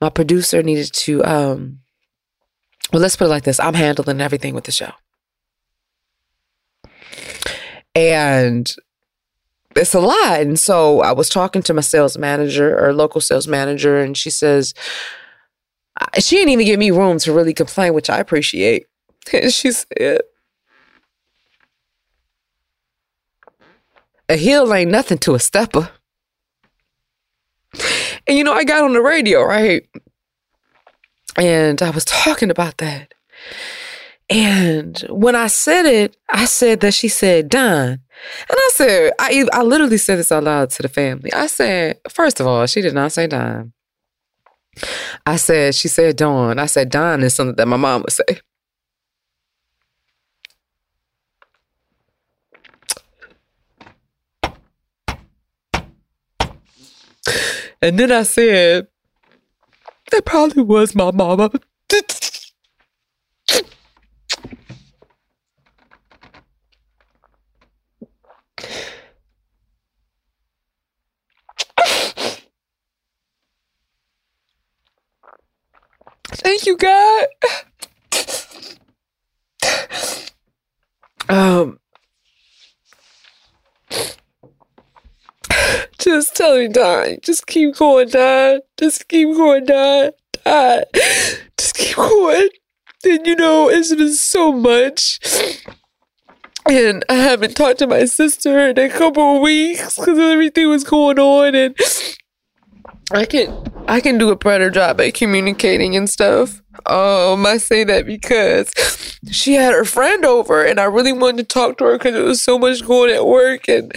my 0.00 0.10
producer 0.10 0.62
needed 0.62 0.92
to 0.92 1.24
um 1.24 1.80
well, 2.92 3.02
let's 3.02 3.16
put 3.16 3.26
it 3.26 3.28
like 3.28 3.44
this 3.44 3.60
I'm 3.60 3.74
handling 3.74 4.20
everything 4.20 4.54
with 4.54 4.64
the 4.64 4.72
show. 4.72 4.92
And 7.94 8.72
it's 9.76 9.94
a 9.94 10.00
lot. 10.00 10.40
And 10.40 10.58
so 10.58 11.00
I 11.00 11.12
was 11.12 11.28
talking 11.28 11.62
to 11.62 11.74
my 11.74 11.80
sales 11.80 12.16
manager 12.18 12.78
or 12.78 12.92
local 12.92 13.20
sales 13.20 13.48
manager, 13.48 13.98
and 13.98 14.16
she 14.16 14.30
says, 14.30 14.74
she 16.18 16.36
didn't 16.36 16.52
even 16.52 16.66
give 16.66 16.78
me 16.78 16.90
room 16.90 17.18
to 17.18 17.32
really 17.32 17.54
complain, 17.54 17.94
which 17.94 18.10
I 18.10 18.18
appreciate. 18.18 18.86
And 19.30 19.52
she 19.52 19.72
said, 19.72 20.22
a 24.26 24.36
hill 24.36 24.72
ain't 24.72 24.90
nothing 24.90 25.18
to 25.18 25.34
a 25.34 25.38
stepper. 25.38 25.90
And 28.26 28.38
you 28.38 28.44
know, 28.44 28.54
I 28.54 28.64
got 28.64 28.84
on 28.84 28.94
the 28.94 29.02
radio, 29.02 29.42
right? 29.42 29.86
And 31.38 31.80
I 31.82 31.90
was 31.90 32.04
talking 32.04 32.50
about 32.50 32.78
that. 32.78 33.14
And 34.28 34.98
when 35.08 35.34
I 35.34 35.46
said 35.46 35.86
it, 35.86 36.16
I 36.28 36.44
said 36.44 36.80
that 36.80 36.92
she 36.92 37.08
said 37.08 37.48
Don. 37.48 37.88
And 37.90 38.00
I 38.50 38.70
said, 38.74 39.12
I, 39.18 39.46
I 39.52 39.62
literally 39.62 39.96
said 39.96 40.18
this 40.18 40.32
out 40.32 40.44
loud 40.44 40.70
to 40.70 40.82
the 40.82 40.88
family. 40.88 41.32
I 41.32 41.46
said, 41.46 42.00
first 42.10 42.40
of 42.40 42.46
all, 42.46 42.66
she 42.66 42.82
did 42.82 42.92
not 42.92 43.12
say 43.12 43.26
Don. 43.26 43.72
I 45.24 45.36
said, 45.36 45.74
she 45.74 45.88
said 45.88 46.16
Dawn. 46.16 46.58
I 46.58 46.66
said, 46.66 46.90
Don 46.90 47.22
is 47.22 47.34
something 47.34 47.56
that 47.56 47.68
my 47.68 47.76
mom 47.76 48.02
would 48.02 48.12
say. 48.12 48.24
And 57.80 57.98
then 57.98 58.10
I 58.10 58.24
said, 58.24 58.88
that 60.10 60.24
probably 60.24 60.62
was 60.62 60.94
my 60.94 61.10
mama. 61.10 61.50
Thank 76.30 76.66
you, 76.66 76.76
God. 76.76 77.26
Um, 81.28 81.78
just 86.18 86.34
tell 86.34 86.58
me, 86.58 86.66
Don. 86.66 87.18
Just 87.22 87.46
keep 87.46 87.76
going, 87.76 88.08
Don. 88.08 88.60
Just 88.76 89.06
keep 89.06 89.28
going, 89.36 89.64
Don. 89.64 90.10
Don. 90.44 90.82
Just 91.56 91.74
keep 91.76 91.96
going. 91.96 92.48
And 93.04 93.24
you 93.24 93.36
know, 93.36 93.68
it's 93.68 93.94
been 93.94 94.12
so 94.12 94.50
much. 94.50 95.20
And 96.68 97.04
I 97.08 97.14
haven't 97.14 97.56
talked 97.56 97.78
to 97.78 97.86
my 97.86 98.04
sister 98.04 98.68
in 98.68 98.78
a 98.78 98.88
couple 98.88 99.36
of 99.36 99.42
weeks 99.42 99.96
because 99.96 100.18
everything 100.18 100.68
was 100.68 100.82
going 100.82 101.18
on, 101.20 101.54
and 101.54 101.76
I 103.12 103.24
can 103.24 103.54
I 103.86 104.00
can 104.00 104.18
do 104.18 104.30
a 104.30 104.36
better 104.36 104.68
job 104.70 105.00
at 105.00 105.14
communicating 105.14 105.96
and 105.96 106.10
stuff. 106.10 106.60
Um, 106.84 107.46
I 107.46 107.58
say 107.58 107.84
that 107.84 108.06
because 108.06 108.70
she 109.30 109.54
had 109.54 109.72
her 109.72 109.84
friend 109.84 110.24
over, 110.24 110.64
and 110.64 110.80
I 110.80 110.84
really 110.84 111.12
wanted 111.12 111.38
to 111.38 111.54
talk 111.54 111.78
to 111.78 111.84
her 111.84 111.92
because 111.98 112.14
it 112.14 112.24
was 112.24 112.42
so 112.42 112.58
much 112.58 112.84
going 112.84 113.14
at 113.14 113.26
work, 113.26 113.68
and 113.68 113.92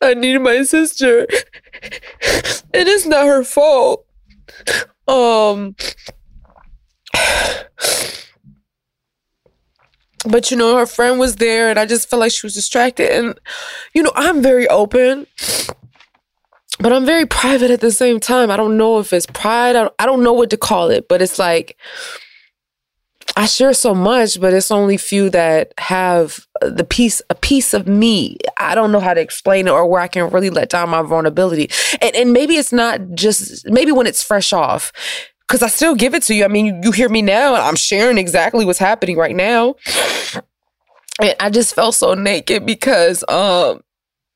I 0.00 0.14
needed 0.14 0.40
my 0.40 0.62
sister, 0.62 1.26
and 1.84 2.88
it's 2.88 3.06
not 3.06 3.26
her 3.26 3.44
fault. 3.44 4.06
Um, 5.06 5.76
but 10.26 10.50
you 10.50 10.56
know, 10.56 10.76
her 10.76 10.86
friend 10.86 11.18
was 11.18 11.36
there, 11.36 11.70
and 11.70 11.78
I 11.78 11.86
just 11.86 12.08
felt 12.08 12.20
like 12.20 12.32
she 12.32 12.46
was 12.46 12.54
distracted, 12.54 13.10
and 13.10 13.38
you 13.94 14.02
know, 14.02 14.12
I'm 14.14 14.42
very 14.42 14.66
open 14.68 15.26
but 16.80 16.92
I'm 16.92 17.06
very 17.06 17.26
private 17.26 17.70
at 17.70 17.80
the 17.80 17.92
same 17.92 18.20
time. 18.20 18.50
I 18.50 18.56
don't 18.56 18.76
know 18.76 18.98
if 18.98 19.12
it's 19.12 19.26
pride. 19.26 19.76
I 19.76 19.84
don't, 19.84 19.94
I 19.98 20.06
don't 20.06 20.22
know 20.22 20.32
what 20.32 20.50
to 20.50 20.56
call 20.56 20.90
it, 20.90 21.08
but 21.08 21.22
it's 21.22 21.38
like 21.38 21.76
I 23.36 23.46
share 23.46 23.74
so 23.74 23.94
much, 23.94 24.40
but 24.40 24.52
it's 24.52 24.70
only 24.70 24.96
few 24.96 25.28
that 25.30 25.72
have 25.78 26.46
the 26.60 26.84
piece, 26.84 27.20
a 27.30 27.34
piece 27.34 27.74
of 27.74 27.88
me. 27.88 28.36
I 28.58 28.74
don't 28.74 28.92
know 28.92 29.00
how 29.00 29.12
to 29.12 29.20
explain 29.20 29.66
it 29.66 29.70
or 29.70 29.86
where 29.86 30.00
I 30.00 30.08
can 30.08 30.30
really 30.30 30.50
let 30.50 30.70
down 30.70 30.90
my 30.90 31.02
vulnerability. 31.02 31.68
And, 32.00 32.14
and 32.14 32.32
maybe 32.32 32.54
it's 32.54 32.72
not 32.72 33.00
just, 33.14 33.68
maybe 33.68 33.90
when 33.90 34.06
it's 34.06 34.22
fresh 34.22 34.52
off, 34.52 34.92
because 35.48 35.62
I 35.62 35.68
still 35.68 35.94
give 35.94 36.14
it 36.14 36.22
to 36.24 36.34
you. 36.34 36.44
I 36.44 36.48
mean, 36.48 36.66
you, 36.66 36.80
you 36.84 36.92
hear 36.92 37.08
me 37.08 37.22
now 37.22 37.54
and 37.54 37.62
I'm 37.62 37.76
sharing 37.76 38.18
exactly 38.18 38.64
what's 38.64 38.78
happening 38.78 39.16
right 39.16 39.34
now. 39.34 39.74
And 41.20 41.34
I 41.40 41.50
just 41.50 41.74
felt 41.74 41.94
so 41.96 42.14
naked 42.14 42.64
because, 42.64 43.24
um, 43.28 43.82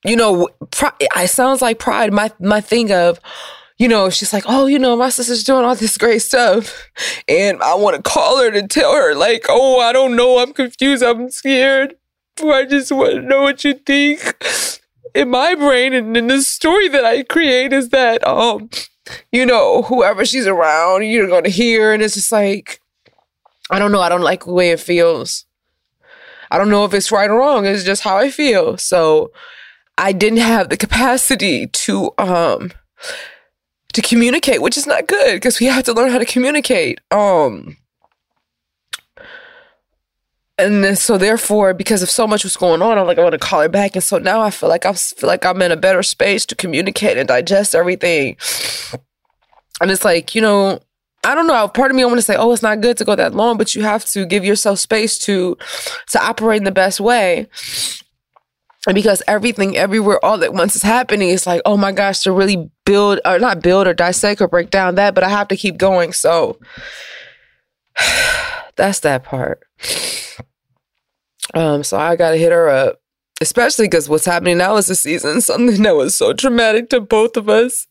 you 0.04 0.16
know, 0.16 0.48
it 0.80 1.28
sounds 1.28 1.60
like 1.60 1.78
pride. 1.78 2.12
My 2.12 2.30
my 2.40 2.60
thing 2.60 2.92
of, 2.92 3.18
you 3.78 3.88
know, 3.88 4.10
she's 4.10 4.32
like, 4.32 4.44
oh, 4.46 4.66
you 4.66 4.78
know, 4.78 4.96
my 4.96 5.08
sister's 5.08 5.44
doing 5.44 5.64
all 5.64 5.74
this 5.74 5.96
great 5.96 6.20
stuff, 6.22 6.90
and 7.28 7.62
I 7.62 7.74
want 7.74 7.96
to 7.96 8.02
call 8.02 8.42
her 8.42 8.50
to 8.50 8.66
tell 8.66 8.92
her, 8.92 9.14
like, 9.14 9.46
oh, 9.48 9.80
I 9.80 9.92
don't 9.92 10.16
know, 10.16 10.38
I'm 10.38 10.52
confused, 10.52 11.02
I'm 11.02 11.30
scared, 11.30 11.94
I 12.42 12.64
just 12.64 12.92
want 12.92 13.14
to 13.14 13.22
know 13.22 13.42
what 13.42 13.64
you 13.64 13.74
think. 13.74 14.36
In 15.14 15.30
my 15.30 15.54
brain, 15.54 15.94
and 15.94 16.16
in 16.16 16.26
the 16.26 16.42
story 16.42 16.88
that 16.88 17.04
I 17.04 17.22
create 17.22 17.72
is 17.72 17.88
that, 17.88 18.26
um, 18.26 18.68
you 19.32 19.46
know, 19.46 19.82
whoever 19.82 20.24
she's 20.24 20.46
around, 20.46 21.02
you're 21.06 21.28
gonna 21.28 21.48
hear, 21.48 21.92
and 21.92 22.02
it's 22.02 22.14
just 22.14 22.30
like, 22.30 22.80
I 23.70 23.78
don't 23.78 23.92
know, 23.92 24.00
I 24.00 24.08
don't 24.08 24.22
like 24.22 24.44
the 24.44 24.52
way 24.52 24.70
it 24.70 24.80
feels. 24.80 25.46
I 26.50 26.58
don't 26.58 26.70
know 26.70 26.84
if 26.84 26.94
it's 26.94 27.12
right 27.12 27.28
or 27.28 27.38
wrong. 27.38 27.66
It's 27.66 27.84
just 27.84 28.02
how 28.02 28.16
I 28.16 28.30
feel. 28.30 28.78
So 28.78 29.32
I 29.98 30.12
didn't 30.12 30.38
have 30.38 30.68
the 30.68 30.76
capacity 30.76 31.66
to 31.66 32.12
um 32.18 32.72
to 33.98 34.08
communicate, 34.08 34.62
which 34.62 34.76
is 34.76 34.86
not 34.86 35.08
good 35.08 35.34
because 35.34 35.58
we 35.58 35.66
have 35.66 35.82
to 35.82 35.92
learn 35.92 36.12
how 36.12 36.18
to 36.18 36.24
communicate. 36.24 37.00
Um 37.10 37.76
and 40.56 40.98
so 40.98 41.18
therefore, 41.18 41.72
because 41.74 42.02
of 42.02 42.10
so 42.10 42.26
much 42.26 42.42
was 42.42 42.56
going 42.56 42.82
on, 42.82 42.98
I'm 42.98 43.06
like, 43.06 43.18
I 43.18 43.22
want 43.22 43.32
to 43.32 43.38
call 43.38 43.60
her 43.60 43.68
back. 43.68 43.94
And 43.94 44.02
so 44.02 44.18
now 44.18 44.40
I 44.40 44.50
feel 44.50 44.68
like 44.68 44.86
I 44.86 44.92
feel 44.92 45.28
like 45.28 45.44
I'm 45.44 45.60
in 45.62 45.72
a 45.72 45.76
better 45.76 46.02
space 46.02 46.46
to 46.46 46.54
communicate 46.54 47.16
and 47.16 47.26
digest 47.26 47.74
everything. 47.74 48.36
And 49.80 49.90
it's 49.90 50.04
like, 50.04 50.34
you 50.34 50.42
know, 50.42 50.80
I 51.24 51.34
don't 51.34 51.48
know. 51.48 51.66
Part 51.66 51.90
of 51.90 51.96
me 51.96 52.02
I 52.02 52.06
want 52.06 52.18
to 52.18 52.22
say, 52.22 52.36
oh, 52.36 52.52
it's 52.52 52.62
not 52.62 52.80
good 52.80 52.96
to 52.98 53.04
go 53.04 53.16
that 53.16 53.34
long, 53.34 53.56
but 53.56 53.74
you 53.74 53.82
have 53.82 54.04
to 54.06 54.26
give 54.26 54.44
yourself 54.44 54.78
space 54.78 55.18
to 55.20 55.56
to 56.10 56.24
operate 56.24 56.58
in 56.58 56.64
the 56.64 56.72
best 56.72 57.00
way. 57.00 57.48
And 58.86 58.94
because 58.94 59.22
everything 59.26 59.76
everywhere 59.76 60.24
all 60.24 60.42
at 60.44 60.54
once 60.54 60.76
is 60.76 60.82
happening, 60.82 61.30
it's 61.30 61.46
like, 61.46 61.62
oh 61.64 61.76
my 61.76 61.90
gosh, 61.92 62.20
to 62.20 62.32
really 62.32 62.70
build 62.88 63.20
or 63.26 63.38
not 63.38 63.62
build 63.62 63.86
or 63.86 63.92
dissect 63.92 64.40
or 64.40 64.48
break 64.48 64.70
down 64.70 64.94
that, 64.94 65.14
but 65.14 65.22
I 65.22 65.28
have 65.28 65.48
to 65.48 65.56
keep 65.56 65.76
going. 65.76 66.14
So 66.14 66.58
that's 68.76 69.00
that 69.00 69.24
part. 69.24 69.62
Um, 71.52 71.84
so 71.84 71.98
I 71.98 72.16
gotta 72.16 72.38
hit 72.38 72.50
her 72.50 72.68
up. 72.68 73.00
Especially 73.40 73.86
because 73.86 74.08
what's 74.08 74.24
happening 74.24 74.58
now 74.58 74.76
is 74.78 74.90
a 74.90 74.96
season, 74.96 75.40
something 75.42 75.82
that 75.82 75.94
was 75.94 76.14
so 76.14 76.32
traumatic 76.32 76.88
to 76.90 77.00
both 77.00 77.36
of 77.36 77.48
us. 77.48 77.86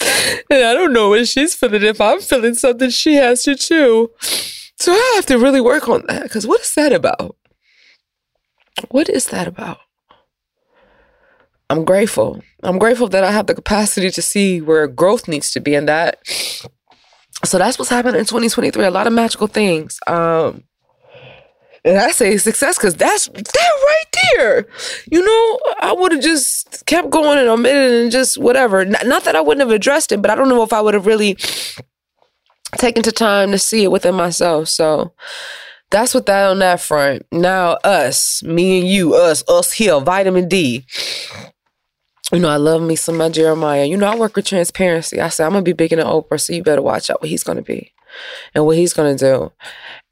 And 0.00 0.64
I 0.64 0.74
don't 0.74 0.92
know 0.92 1.08
what 1.08 1.26
she's 1.26 1.54
feeling. 1.54 1.82
If 1.82 2.00
I'm 2.00 2.20
feeling 2.20 2.54
something, 2.54 2.90
she 2.90 3.14
has 3.14 3.42
to 3.44 3.54
too. 3.54 4.10
So 4.78 4.92
I 4.92 5.12
have 5.16 5.26
to 5.26 5.38
really 5.38 5.60
work 5.60 5.88
on 5.88 6.04
that. 6.08 6.24
Because 6.24 6.46
what 6.46 6.60
is 6.60 6.74
that 6.74 6.92
about? 6.92 7.36
What 8.90 9.08
is 9.08 9.26
that 9.28 9.48
about? 9.48 9.78
I'm 11.70 11.84
grateful. 11.84 12.42
I'm 12.64 12.78
grateful 12.78 13.08
that 13.08 13.22
I 13.22 13.30
have 13.30 13.46
the 13.46 13.54
capacity 13.54 14.10
to 14.10 14.20
see 14.20 14.60
where 14.60 14.88
growth 14.88 15.28
needs 15.28 15.52
to 15.52 15.60
be 15.60 15.76
in 15.76 15.86
that. 15.86 16.18
So 17.44 17.58
that's 17.58 17.78
what's 17.78 17.90
happening 17.90 18.18
in 18.18 18.26
2023. 18.26 18.84
A 18.84 18.90
lot 18.90 19.06
of 19.06 19.12
magical 19.12 19.46
things. 19.46 20.00
Um, 20.08 20.64
and 21.84 21.96
I 21.96 22.10
say 22.10 22.36
success 22.38 22.76
because 22.76 22.96
that's 22.96 23.28
that 23.28 23.44
right 23.84 24.04
there. 24.34 24.66
You 25.10 25.24
know, 25.24 25.60
I 25.80 25.94
would 25.96 26.10
have 26.10 26.20
just 26.20 26.84
kept 26.86 27.08
going 27.08 27.38
and 27.38 27.48
omitted 27.48 28.02
and 28.02 28.10
just 28.10 28.36
whatever. 28.36 28.84
Not, 28.84 29.06
not 29.06 29.24
that 29.24 29.36
I 29.36 29.40
wouldn't 29.40 29.66
have 29.66 29.74
addressed 29.74 30.10
it, 30.10 30.20
but 30.20 30.30
I 30.30 30.34
don't 30.34 30.48
know 30.48 30.64
if 30.64 30.72
I 30.72 30.80
would 30.80 30.94
have 30.94 31.06
really 31.06 31.36
taken 32.78 33.02
the 33.04 33.12
time 33.12 33.52
to 33.52 33.58
see 33.58 33.84
it 33.84 33.92
within 33.92 34.16
myself. 34.16 34.68
So 34.68 35.12
that's 35.90 36.14
what 36.14 36.26
that 36.26 36.50
on 36.50 36.58
that 36.58 36.80
front. 36.80 37.26
Now 37.32 37.78
us, 37.84 38.42
me 38.42 38.80
and 38.80 38.88
you, 38.88 39.14
us, 39.14 39.42
us 39.48 39.72
here, 39.72 40.00
vitamin 40.00 40.48
D 40.48 40.84
you 42.32 42.38
know, 42.38 42.48
I 42.48 42.56
love 42.56 42.82
me 42.82 42.96
some 42.96 43.16
my 43.16 43.28
Jeremiah. 43.28 43.84
You 43.84 43.96
know, 43.96 44.06
I 44.06 44.16
work 44.16 44.36
with 44.36 44.46
transparency. 44.46 45.20
I 45.20 45.28
said, 45.28 45.46
I'm 45.46 45.52
gonna 45.52 45.62
be 45.62 45.72
big 45.72 45.92
in 45.92 45.98
the 45.98 46.04
Oprah, 46.04 46.40
so 46.40 46.52
you 46.52 46.62
better 46.62 46.82
watch 46.82 47.10
out 47.10 47.20
what 47.20 47.30
he's 47.30 47.42
gonna 47.42 47.62
be 47.62 47.92
and 48.54 48.64
what 48.66 48.76
he's 48.76 48.92
gonna 48.92 49.16
do. 49.16 49.52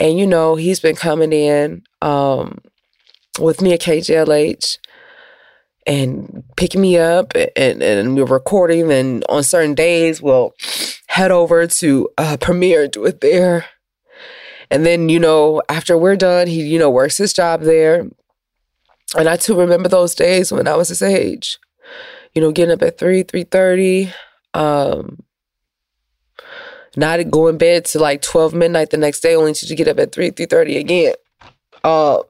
And 0.01 0.19
you 0.19 0.27
know, 0.27 0.57
he's 0.57 0.81
been 0.81 0.97
coming 0.97 1.33
in 1.33 1.85
um, 2.03 2.59
with 3.39 3.63
me 3.63 3.73
at 3.73 3.81
KJLH 3.81 4.79
and 5.87 6.45
picking 6.57 6.81
me 6.81 6.99
up 6.99 7.33
and, 7.57 7.83
and 7.83 8.17
we're 8.17 8.25
recording 8.25 8.93
and 8.93 9.25
on 9.29 9.43
certain 9.43 9.75
days 9.75 10.21
we'll 10.21 10.53
head 11.07 11.31
over 11.31 11.67
to 11.67 12.09
uh, 12.19 12.37
premiere 12.39 12.89
do 12.89 13.07
it 13.07 13.21
there. 13.21 13.65
And 14.71 14.85
then, 14.85 15.09
you 15.09 15.19
know, 15.19 15.63
after 15.71 15.97
we're 15.97 16.17
done, 16.17 16.47
he, 16.47 16.63
you 16.63 16.79
know, 16.79 16.91
works 16.91 17.17
his 17.17 17.33
job 17.33 17.63
there. 17.63 18.07
And 19.17 19.29
I 19.29 19.37
too 19.37 19.59
remember 19.59 19.89
those 19.89 20.15
days 20.15 20.53
when 20.53 20.69
I 20.69 20.77
was 20.77 20.91
his 20.91 21.01
age 21.01 21.59
you 22.35 22.43
know, 22.43 22.53
getting 22.53 22.73
up 22.73 22.83
at 22.83 22.99
3, 22.99 23.25
3.30, 23.25 24.13
um, 24.55 25.23
not 26.97 27.31
going 27.31 27.59
bed 27.59 27.85
to 27.87 27.99
like 27.99 28.23
12 28.23 28.55
midnight 28.55 28.91
the 28.91 28.97
next 28.97 29.21
day, 29.21 29.35
only 29.35 29.55
to 29.55 29.75
get 29.75 29.89
up 29.89 29.99
at 29.99 30.13
3, 30.13 30.31
3.30 30.31 30.79
again. 30.79 31.15
Uh, 31.85 32.21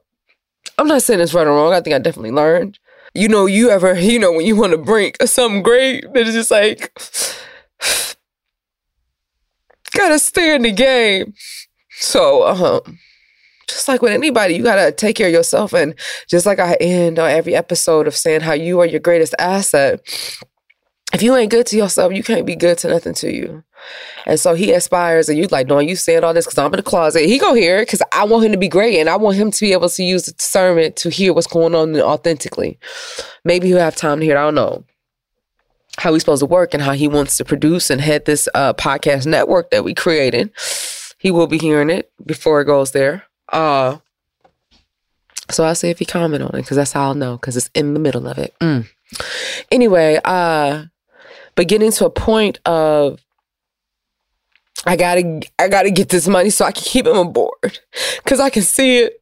I'm 0.77 0.87
not 0.87 1.01
saying 1.03 1.19
it's 1.19 1.33
right 1.33 1.47
or 1.47 1.51
wrong. 1.51 1.73
I 1.73 1.81
think 1.81 1.95
I 1.95 1.99
definitely 1.99 2.31
learned. 2.31 2.79
You 3.13 3.27
know, 3.27 3.45
you 3.45 3.69
ever, 3.69 3.93
you 3.99 4.19
know, 4.19 4.31
when 4.31 4.45
you 4.45 4.55
want 4.55 4.71
to 4.71 4.77
brink 4.77 5.17
something 5.25 5.63
great, 5.63 6.11
that 6.13 6.27
is 6.27 6.35
just 6.35 6.51
like, 6.51 6.93
gotta 9.91 10.19
stay 10.19 10.55
in 10.55 10.61
the 10.61 10.71
game. 10.71 11.33
So, 11.89 12.47
um, 12.47 12.99
just 13.69 13.87
like 13.87 14.01
with 14.01 14.11
anybody, 14.11 14.55
you 14.55 14.63
gotta 14.63 14.91
take 14.91 15.15
care 15.15 15.27
of 15.27 15.33
yourself. 15.33 15.73
And 15.73 15.95
just 16.27 16.45
like 16.45 16.59
I 16.59 16.75
end 16.75 17.19
on 17.19 17.29
every 17.29 17.55
episode 17.55 18.07
of 18.07 18.15
saying 18.15 18.41
how 18.41 18.53
you 18.53 18.79
are 18.79 18.85
your 18.85 18.99
greatest 18.99 19.35
asset, 19.39 20.01
if 21.13 21.23
you 21.23 21.35
ain't 21.35 21.51
good 21.51 21.65
to 21.67 21.77
yourself, 21.77 22.13
you 22.13 22.23
can't 22.23 22.45
be 22.45 22.55
good 22.55 22.77
to 22.79 22.89
nothing 22.89 23.15
to 23.15 23.33
you. 23.33 23.63
And 24.25 24.39
so 24.39 24.53
he 24.53 24.71
aspires, 24.73 25.29
and 25.29 25.37
you 25.37 25.47
like, 25.47 25.67
no, 25.67 25.79
you 25.79 25.95
saying 25.95 26.23
all 26.23 26.33
this 26.33 26.45
because 26.45 26.57
I'm 26.57 26.73
in 26.73 26.77
the 26.77 26.83
closet. 26.83 27.25
He 27.25 27.39
go 27.39 27.53
hear 27.53 27.77
it 27.77 27.87
because 27.87 28.01
I 28.11 28.25
want 28.25 28.45
him 28.45 28.51
to 28.51 28.57
be 28.57 28.67
great, 28.67 28.99
and 28.99 29.09
I 29.09 29.15
want 29.15 29.37
him 29.37 29.49
to 29.51 29.61
be 29.61 29.71
able 29.71 29.89
to 29.89 30.03
use 30.03 30.25
the 30.25 30.33
discernment 30.33 30.95
to 30.97 31.09
hear 31.09 31.33
what's 31.33 31.47
going 31.47 31.73
on 31.73 31.99
authentically. 31.99 32.77
Maybe 33.43 33.67
he'll 33.67 33.79
have 33.79 33.95
time 33.95 34.19
to 34.19 34.25
hear. 34.25 34.35
It, 34.35 34.39
I 34.39 34.43
don't 34.43 34.55
know 34.55 34.83
how 35.97 36.13
he's 36.13 36.21
supposed 36.21 36.41
to 36.41 36.45
work 36.45 36.73
and 36.73 36.83
how 36.83 36.93
he 36.93 37.07
wants 37.07 37.37
to 37.37 37.45
produce 37.45 37.89
and 37.89 37.99
head 37.99 38.25
this 38.25 38.47
uh, 38.53 38.73
podcast 38.73 39.25
network 39.25 39.71
that 39.71 39.83
we 39.83 39.93
created. 39.93 40.51
He 41.17 41.31
will 41.31 41.47
be 41.47 41.57
hearing 41.57 41.89
it 41.89 42.11
before 42.25 42.61
it 42.61 42.65
goes 42.65 42.91
there. 42.91 43.23
Uh, 43.51 43.97
so 45.49 45.63
I'll 45.63 45.75
see 45.75 45.89
if 45.89 45.99
he 45.99 46.05
comment 46.05 46.43
on 46.43 46.49
it 46.49 46.61
because 46.61 46.77
that's 46.77 46.91
how 46.91 47.07
I'll 47.07 47.15
know 47.15 47.37
because 47.37 47.57
it's 47.57 47.69
in 47.73 47.93
the 47.93 47.99
middle 47.99 48.27
of 48.27 48.37
it. 48.37 48.53
Mm. 48.61 48.87
Anyway, 49.71 50.19
uh, 50.23 50.85
but 51.55 51.67
getting 51.67 51.91
to 51.91 52.05
a 52.05 52.09
point 52.09 52.59
of 52.65 53.19
I 54.85 54.95
gotta 54.95 55.41
I 55.57 55.67
gotta 55.67 55.91
get 55.91 56.09
this 56.09 56.27
money 56.27 56.49
so 56.49 56.65
I 56.65 56.71
can 56.71 56.83
keep 56.83 57.07
him 57.07 57.17
on 57.17 57.33
board 57.33 57.79
because 58.23 58.39
I 58.39 58.49
can 58.49 58.63
see 58.63 58.99
it. 58.99 59.21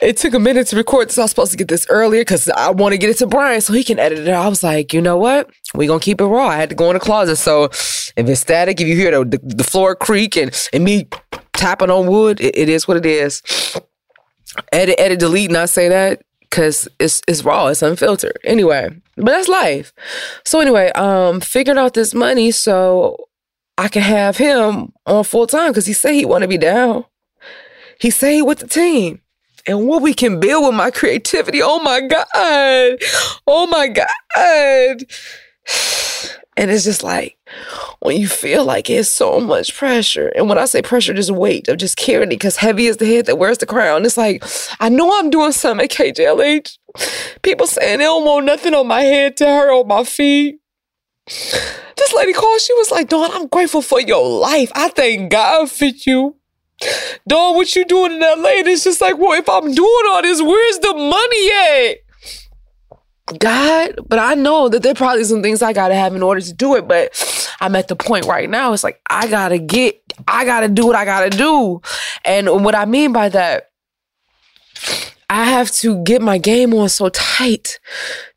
it 0.00 0.16
took 0.16 0.34
a 0.34 0.38
minute 0.38 0.66
to 0.68 0.76
record 0.76 1.08
this. 1.08 1.18
I 1.18 1.22
was 1.22 1.30
supposed 1.30 1.52
to 1.52 1.56
get 1.56 1.68
this 1.68 1.86
earlier 1.88 2.20
because 2.20 2.48
I 2.48 2.70
want 2.70 2.92
to 2.92 2.98
get 2.98 3.10
it 3.10 3.18
to 3.18 3.26
Brian 3.26 3.60
so 3.60 3.72
he 3.72 3.82
can 3.84 3.98
edit 3.98 4.20
it. 4.20 4.28
I 4.28 4.48
was 4.48 4.62
like, 4.62 4.92
you 4.92 5.00
know 5.00 5.16
what? 5.16 5.50
We're 5.74 5.88
going 5.88 6.00
to 6.00 6.04
keep 6.04 6.20
it 6.20 6.26
raw. 6.26 6.48
I 6.48 6.56
had 6.56 6.68
to 6.70 6.74
go 6.74 6.90
in 6.90 6.94
the 6.94 7.00
closet. 7.00 7.36
So 7.36 7.64
if 7.64 8.16
it's 8.16 8.40
static, 8.40 8.80
if 8.80 8.86
you 8.86 8.96
hear 8.96 9.10
the, 9.10 9.24
the, 9.24 9.54
the 9.56 9.64
floor 9.64 9.94
creak 9.94 10.36
and, 10.36 10.54
and 10.72 10.84
me 10.84 11.08
tapping 11.54 11.90
on 11.90 12.06
wood, 12.06 12.40
it, 12.40 12.56
it 12.56 12.68
is 12.68 12.86
what 12.86 12.96
it 12.96 13.06
is. 13.06 13.42
Edit, 14.72 14.96
edit, 14.98 15.18
delete, 15.18 15.50
not 15.50 15.68
say 15.68 15.88
that 15.88 16.22
because 16.40 16.88
it's 16.98 17.22
it's 17.28 17.44
raw, 17.44 17.66
it's 17.66 17.82
unfiltered. 17.82 18.38
Anyway, 18.44 18.88
but 19.16 19.26
that's 19.26 19.48
life. 19.48 19.92
So 20.44 20.60
anyway, 20.60 20.90
um, 20.92 21.40
figuring 21.40 21.78
out 21.78 21.94
this 21.94 22.14
money 22.14 22.50
so 22.50 23.28
I 23.76 23.88
can 23.88 24.02
have 24.02 24.38
him 24.38 24.92
on 25.06 25.24
full 25.24 25.46
time 25.46 25.70
because 25.70 25.86
he 25.86 25.92
said 25.92 26.14
he 26.14 26.24
want 26.24 26.42
to 26.42 26.48
be 26.48 26.58
down. 26.58 27.04
He 28.00 28.10
said 28.10 28.32
he 28.32 28.42
with 28.42 28.60
the 28.60 28.66
team 28.66 29.20
and 29.68 29.86
what 29.86 30.02
we 30.02 30.14
can 30.14 30.40
build 30.40 30.66
with 30.66 30.74
my 30.74 30.90
creativity. 30.90 31.60
Oh 31.62 31.78
my 31.78 32.00
God. 32.00 32.98
Oh 33.46 33.66
my 33.68 33.86
God. 33.88 35.04
And 36.56 36.72
it's 36.72 36.82
just 36.82 37.04
like 37.04 37.38
when 38.00 38.16
you 38.16 38.26
feel 38.26 38.64
like 38.64 38.90
it's 38.90 39.08
so 39.08 39.38
much 39.38 39.76
pressure. 39.76 40.32
And 40.34 40.48
when 40.48 40.58
I 40.58 40.64
say 40.64 40.82
pressure, 40.82 41.14
just 41.14 41.30
weight 41.30 41.68
of 41.68 41.76
just 41.76 41.96
carrying 41.96 42.32
it 42.32 42.34
because 42.34 42.56
heavy 42.56 42.86
is 42.86 42.96
the 42.96 43.06
head 43.06 43.26
that 43.26 43.38
wears 43.38 43.58
the 43.58 43.66
crown. 43.66 44.04
It's 44.04 44.16
like, 44.16 44.42
I 44.80 44.88
know 44.88 45.16
I'm 45.16 45.30
doing 45.30 45.52
something 45.52 45.84
at 45.84 45.90
KJLH. 45.92 46.78
People 47.42 47.68
saying 47.68 47.98
they 47.98 48.04
don't 48.04 48.24
want 48.24 48.46
nothing 48.46 48.74
on 48.74 48.88
my 48.88 49.02
head 49.02 49.36
to 49.36 49.46
hurt 49.46 49.70
on 49.70 49.86
my 49.86 50.02
feet. 50.02 50.58
This 51.28 52.12
lady 52.16 52.32
called, 52.32 52.60
she 52.60 52.74
was 52.74 52.90
like, 52.90 53.08
Dawn, 53.08 53.30
I'm 53.32 53.46
grateful 53.46 53.82
for 53.82 54.00
your 54.00 54.26
life. 54.40 54.72
I 54.74 54.88
thank 54.88 55.30
God 55.30 55.70
for 55.70 55.84
you. 55.84 56.37
Dog, 57.26 57.56
what 57.56 57.74
you 57.74 57.84
doing 57.84 58.12
in 58.12 58.20
LA? 58.20 58.58
And 58.58 58.68
it's 58.68 58.84
just 58.84 59.00
like, 59.00 59.18
well, 59.18 59.38
if 59.38 59.48
I'm 59.48 59.74
doing 59.74 60.02
all 60.08 60.22
this, 60.22 60.40
where's 60.40 60.78
the 60.78 60.94
money 60.94 61.50
at? 61.90 63.38
God, 63.38 63.98
but 64.08 64.18
I 64.18 64.34
know 64.34 64.68
that 64.68 64.82
there 64.82 64.94
probably 64.94 65.24
some 65.24 65.42
things 65.42 65.60
I 65.60 65.72
gotta 65.72 65.94
have 65.94 66.14
in 66.14 66.22
order 66.22 66.40
to 66.40 66.52
do 66.52 66.76
it. 66.76 66.88
But 66.88 67.12
I'm 67.60 67.76
at 67.76 67.88
the 67.88 67.96
point 67.96 68.24
right 68.24 68.48
now, 68.48 68.72
it's 68.72 68.84
like 68.84 69.00
I 69.10 69.28
gotta 69.28 69.58
get, 69.58 70.00
I 70.26 70.44
gotta 70.44 70.68
do 70.68 70.86
what 70.86 70.96
I 70.96 71.04
gotta 71.04 71.30
do. 71.30 71.82
And 72.24 72.64
what 72.64 72.74
I 72.74 72.86
mean 72.86 73.12
by 73.12 73.28
that, 73.28 73.70
I 75.28 75.44
have 75.44 75.70
to 75.72 76.02
get 76.04 76.22
my 76.22 76.38
game 76.38 76.72
on 76.72 76.88
so 76.88 77.10
tight 77.10 77.80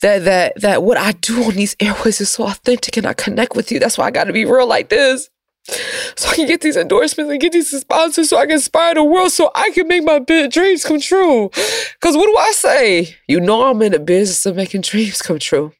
that 0.01 0.25
that 0.25 0.59
that 0.59 0.83
what 0.83 0.97
I 0.97 1.13
do 1.13 1.43
on 1.45 1.53
these 1.53 1.75
airways 1.79 2.19
is 2.19 2.31
so 2.31 2.47
authentic 2.47 2.97
and 2.97 3.05
I 3.05 3.13
connect 3.13 3.55
with 3.55 3.71
you. 3.71 3.79
That's 3.79 3.97
why 3.97 4.07
I 4.07 4.11
gotta 4.11 4.33
be 4.33 4.43
real 4.43 4.67
like 4.67 4.89
this 4.89 5.29
so 5.67 6.29
I 6.29 6.35
can 6.35 6.47
get 6.47 6.61
these 6.61 6.75
endorsements 6.75 7.31
and 7.31 7.39
get 7.39 7.51
these 7.51 7.69
sponsors 7.69 8.29
so 8.29 8.37
I 8.37 8.43
can 8.45 8.53
inspire 8.53 8.95
the 8.95 9.03
world 9.03 9.31
so 9.31 9.51
I 9.55 9.71
can 9.71 9.87
make 9.87 10.03
my 10.03 10.19
big 10.19 10.51
dreams 10.51 10.83
come 10.83 10.99
true. 10.99 11.49
Because 11.49 12.17
what 12.17 12.25
do 12.25 12.35
I 12.37 12.51
say? 12.53 13.15
You 13.27 13.39
know 13.39 13.63
I'm 13.63 13.81
in 13.81 13.91
the 13.91 13.99
business 13.99 14.45
of 14.45 14.55
making 14.55 14.81
dreams 14.81 15.21
come 15.21 15.39
true. 15.39 15.73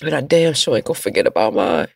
But 0.00 0.14
I 0.14 0.20
damn 0.20 0.54
sure 0.54 0.76
ain't 0.76 0.84
gonna 0.84 0.98
forget 0.98 1.26
about 1.26 1.54
mine. 1.54 1.88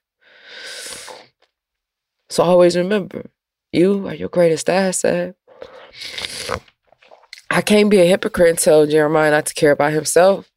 So 2.30 2.42
always 2.42 2.76
remember, 2.76 3.26
you 3.72 4.08
are 4.08 4.14
your 4.14 4.30
greatest 4.30 4.70
asset. 4.70 5.36
I 7.50 7.60
can't 7.60 7.90
be 7.90 8.00
a 8.00 8.06
hypocrite 8.06 8.48
and 8.48 8.58
tell 8.58 8.86
Jeremiah 8.86 9.30
not 9.30 9.46
to 9.46 9.54
care 9.54 9.72
about 9.72 9.92
himself. 9.92 10.50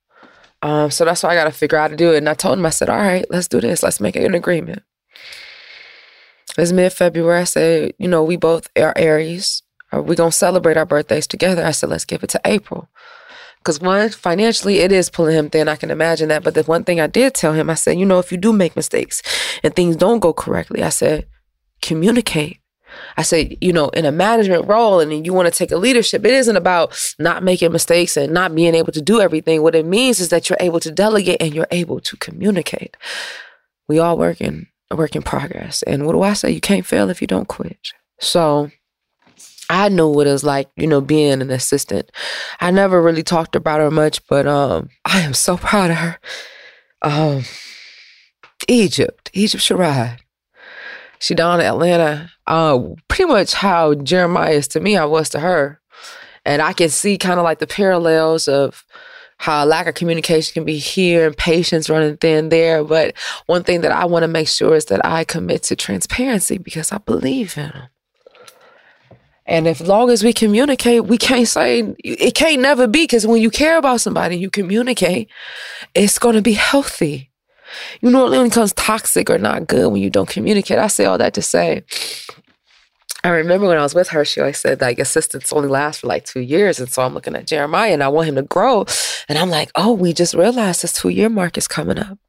Um, 0.62 0.90
so 0.90 1.04
that's 1.04 1.22
why 1.22 1.32
I 1.32 1.36
got 1.36 1.44
to 1.44 1.52
figure 1.52 1.78
out 1.78 1.82
how 1.82 1.88
to 1.90 1.98
do 1.98 2.14
it. 2.14 2.18
And 2.20 2.30
I 2.30 2.34
told 2.34 2.58
him, 2.58 2.66
I 2.66 2.70
said, 2.70 2.90
all 2.90 2.98
right, 2.98 3.26
let's 3.30 3.50
do 3.50 3.60
this. 3.60 3.84
Let's 3.84 4.00
make 4.00 4.16
an 4.16 4.34
agreement. 4.34 4.84
It's 6.58 6.72
mid 6.72 6.94
February. 6.94 7.42
I 7.42 7.46
said, 7.46 7.94
you 7.98 8.08
know, 8.08 8.24
we 8.24 8.38
both 8.38 8.70
are 8.78 8.94
Aries. 8.96 9.64
Are 9.92 10.02
we 10.02 10.16
going 10.16 10.32
to 10.32 10.38
celebrate 10.38 10.78
our 10.78 10.86
birthdays 10.86 11.28
together? 11.28 11.64
I 11.64 11.72
said, 11.72 11.90
let's 11.90 12.06
give 12.06 12.24
it 12.24 12.30
to 12.32 12.42
April. 12.46 12.90
Because 13.60 13.80
one, 13.80 14.10
financially, 14.10 14.78
it 14.78 14.92
is 14.92 15.10
pulling 15.10 15.36
him 15.36 15.50
thin. 15.50 15.68
I 15.68 15.76
can 15.76 15.90
imagine 15.90 16.30
that. 16.30 16.44
But 16.44 16.54
the 16.54 16.64
one 16.64 16.84
thing 16.84 17.00
I 17.00 17.08
did 17.08 17.34
tell 17.34 17.54
him, 17.54 17.70
I 17.70 17.74
said, 17.74 17.98
you 17.98 18.06
know, 18.06 18.20
if 18.20 18.32
you 18.32 18.38
do 18.38 18.54
make 18.54 18.76
mistakes 18.76 19.22
and 19.64 19.76
things 19.76 19.96
don't 19.96 20.20
go 20.20 20.34
correctly, 20.34 20.84
I 20.84 20.90
said, 20.90 21.28
communicate. 21.82 22.60
I 23.18 23.24
said, 23.24 23.58
you 23.62 23.74
know, 23.74 23.90
in 23.90 24.06
a 24.06 24.12
management 24.12 24.68
role 24.68 25.00
and 25.00 25.26
you 25.26 25.34
want 25.34 25.52
to 25.52 25.58
take 25.58 25.72
a 25.72 25.78
leadership, 25.78 26.24
it 26.24 26.32
isn't 26.32 26.56
about 26.56 26.96
not 27.20 27.44
making 27.44 27.72
mistakes 27.72 28.16
and 28.18 28.34
not 28.34 28.54
being 28.54 28.76
able 28.76 28.94
to 28.94 29.02
do 29.02 29.20
everything. 29.20 29.62
What 29.64 29.76
it 29.76 29.86
means 29.86 30.20
is 30.20 30.30
that 30.30 30.50
you're 30.50 30.58
able 30.60 30.80
to 30.82 30.92
delegate 30.92 31.42
and 31.42 31.54
you're 31.54 31.68
able 31.72 32.00
to 32.02 32.18
communicate. 32.18 32.96
We 33.88 34.00
all 34.00 34.18
work 34.18 34.42
in 34.42 34.68
a 34.92 34.96
work 34.96 35.16
in 35.16 35.22
progress. 35.22 35.84
And 35.84 36.06
what 36.06 36.14
do 36.14 36.22
I 36.22 36.34
say? 36.34 36.52
You 36.52 36.62
can't 36.62 36.86
fail 36.86 37.10
if 37.10 37.22
you 37.22 37.28
don't 37.28 37.48
quit. 37.48 37.78
So 38.20 38.72
I 39.70 39.90
know 39.90 40.10
what 40.10 40.28
it 40.28 40.32
was 40.32 40.44
like, 40.44 40.70
you 40.76 40.88
know, 40.88 41.02
being 41.02 41.42
an 41.42 41.50
assistant. 41.50 42.12
I 42.60 42.72
never 42.72 43.02
really 43.02 43.24
talked 43.24 43.56
about 43.56 43.80
her 43.80 43.92
much, 43.92 44.26
but 44.28 44.48
um, 44.48 44.90
I 45.06 45.22
am 45.22 45.34
so 45.34 45.58
proud 45.58 45.92
of 45.92 45.98
her. 45.98 46.20
Um, 47.02 47.44
Egypt, 48.68 49.30
Egypt 49.34 49.64
Sherrod. 49.64 50.20
She 51.20 51.34
down 51.34 51.60
in 51.60 51.66
Atlanta. 51.66 52.32
Uh, 52.46 52.80
pretty 53.08 53.26
much 53.26 53.54
how 53.54 53.96
Jeremiah 53.96 54.52
is 54.52 54.68
to 54.70 54.80
me, 54.80 54.98
I 54.98 55.06
was 55.06 55.30
to 55.30 55.40
her. 55.40 55.82
And 56.46 56.62
I 56.62 56.74
can 56.74 56.90
see 56.90 57.18
kind 57.18 57.40
of 57.40 57.44
like 57.44 57.58
the 57.60 57.68
parallels 57.68 58.48
of 58.48 58.84
how 59.38 59.64
a 59.64 59.66
lack 59.66 59.88
of 59.88 59.96
communication 59.96 60.54
can 60.54 60.66
be 60.66 60.78
here 60.78 61.28
and 61.28 61.38
patience 61.38 61.90
running 61.90 62.18
thin 62.18 62.50
there. 62.50 62.84
But 62.84 63.16
one 63.46 63.64
thing 63.64 63.82
that 63.82 63.92
I 63.92 64.06
want 64.06 64.24
to 64.24 64.28
make 64.28 64.48
sure 64.48 64.76
is 64.76 64.86
that 64.86 65.06
I 65.06 65.24
commit 65.24 65.64
to 65.64 65.76
transparency 65.76 66.58
because 66.58 66.92
I 66.92 67.00
believe 67.00 67.58
in 67.58 67.70
them. 67.70 67.88
And 69.48 69.68
if 69.68 69.80
long 69.80 70.10
as 70.10 70.24
we 70.24 70.34
communicate, 70.34 71.06
we 71.06 71.18
can't 71.18 71.48
say 71.48 71.96
it 72.04 72.34
can't 72.34 72.62
never 72.62 72.88
be 72.88 73.04
because 73.04 73.28
when 73.28 73.42
you 73.42 73.52
care 73.52 73.78
about 73.78 74.02
somebody, 74.02 74.38
you 74.38 74.50
communicate, 74.50 75.30
it's 75.94 76.18
going 76.18 76.36
to 76.36 76.42
be 76.42 76.54
healthy. 76.54 77.30
You 78.02 78.10
know, 78.10 78.26
it 78.26 78.36
only 78.36 78.50
becomes 78.50 78.74
toxic 78.74 79.30
or 79.30 79.38
not 79.38 79.68
good 79.68 79.92
when 79.92 80.02
you 80.02 80.10
don't 80.10 80.30
communicate. 80.30 80.80
I 80.80 80.88
say 80.88 81.06
all 81.06 81.18
that 81.20 81.36
to 81.36 81.42
say 81.42 81.84
I 83.26 83.30
remember 83.30 83.66
when 83.68 83.80
I 83.80 83.82
was 83.82 83.96
with 83.96 84.10
her, 84.10 84.24
she 84.24 84.40
always 84.40 84.60
said 84.60 84.82
like 84.82 85.00
assistants 85.00 85.52
only 85.52 85.68
last 85.68 86.02
for 86.02 86.08
like 86.08 86.26
two 86.26 86.42
years. 86.42 86.80
And 86.80 86.88
so 86.88 87.02
I'm 87.02 87.16
looking 87.16 87.36
at 87.36 87.48
Jeremiah 87.48 87.92
and 87.92 88.04
I 88.04 88.08
want 88.08 88.28
him 88.28 88.36
to 88.36 88.44
grow. 88.44 88.86
And 89.28 89.40
I'm 89.40 89.50
like, 89.50 89.72
oh, 89.74 89.94
we 89.94 90.14
just 90.14 90.36
realized 90.36 90.84
this 90.84 90.94
two 90.94 91.10
year 91.10 91.28
mark 91.28 91.58
is 91.58 91.68
coming 91.68 91.98
up. 91.98 92.20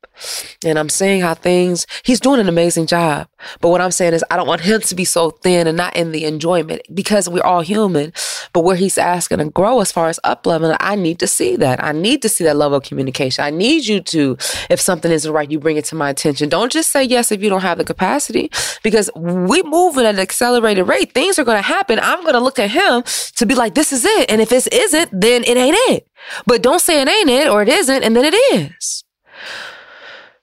And 0.65 0.79
I'm 0.79 0.89
seeing 0.89 1.21
how 1.21 1.35
things, 1.35 1.87
he's 2.03 2.19
doing 2.19 2.41
an 2.41 2.49
amazing 2.49 2.87
job. 2.87 3.29
But 3.61 3.69
what 3.69 3.81
I'm 3.81 3.91
saying 3.91 4.15
is, 4.15 4.25
I 4.31 4.37
don't 4.37 4.47
want 4.47 4.63
him 4.63 4.81
to 4.81 4.95
be 4.95 5.05
so 5.05 5.31
thin 5.31 5.67
and 5.67 5.77
not 5.77 5.95
in 5.97 6.13
the 6.13 6.25
enjoyment 6.25 6.83
because 6.95 7.29
we're 7.29 7.43
all 7.43 7.61
human. 7.61 8.13
But 8.53 8.61
where 8.61 8.77
he's 8.77 8.99
asking 8.99 9.39
to 9.39 9.47
grow 9.47 9.81
as 9.81 9.93
far 9.93 10.09
as 10.09 10.19
up 10.25 10.47
leveling, 10.47 10.77
I 10.81 10.95
need 10.95 11.19
to 11.21 11.27
see 11.27 11.57
that. 11.57 11.83
I 11.83 11.93
need 11.93 12.23
to 12.23 12.29
see 12.29 12.45
that 12.45 12.57
level 12.57 12.79
of 12.79 12.85
communication. 12.85 13.45
I 13.45 13.51
need 13.51 13.87
you 13.87 14.01
to, 14.01 14.37
if 14.71 14.81
something 14.81 15.13
isn't 15.13 15.31
right, 15.31 15.51
you 15.51 15.59
bring 15.59 15.77
it 15.77 15.85
to 15.87 15.95
my 15.95 16.11
attention. 16.11 16.49
Don't 16.49 16.73
just 16.73 16.91
say 16.91 17.03
yes 17.03 17.31
if 17.31 17.43
you 17.43 17.51
don't 17.51 17.61
have 17.61 17.79
the 17.79 17.85
capacity 17.85 18.51
because 18.83 19.11
we 19.15 19.63
move 19.63 19.99
at 19.99 20.07
an 20.07 20.19
accelerated 20.19 20.89
rate. 20.89 21.13
Things 21.13 21.39
are 21.39 21.45
going 21.45 21.59
to 21.59 21.63
happen. 21.63 21.99
I'm 22.01 22.23
going 22.23 22.35
to 22.35 22.41
look 22.41 22.59
at 22.59 22.71
him 22.71 23.03
to 23.37 23.47
be 23.47 23.55
like, 23.55 23.75
this 23.75 23.93
is 23.93 24.05
it. 24.05 24.31
And 24.31 24.41
if 24.41 24.49
this 24.49 24.67
isn't, 24.69 25.11
then 25.13 25.45
it 25.45 25.57
ain't 25.57 25.77
it. 25.91 26.09
But 26.47 26.63
don't 26.63 26.81
say 26.81 27.01
it 27.03 27.09
ain't 27.09 27.31
it 27.31 27.49
or 27.49 27.63
it 27.63 27.69
isn't 27.69 28.03
and 28.03 28.17
then 28.17 28.25
it 28.25 28.35
is. 28.55 29.05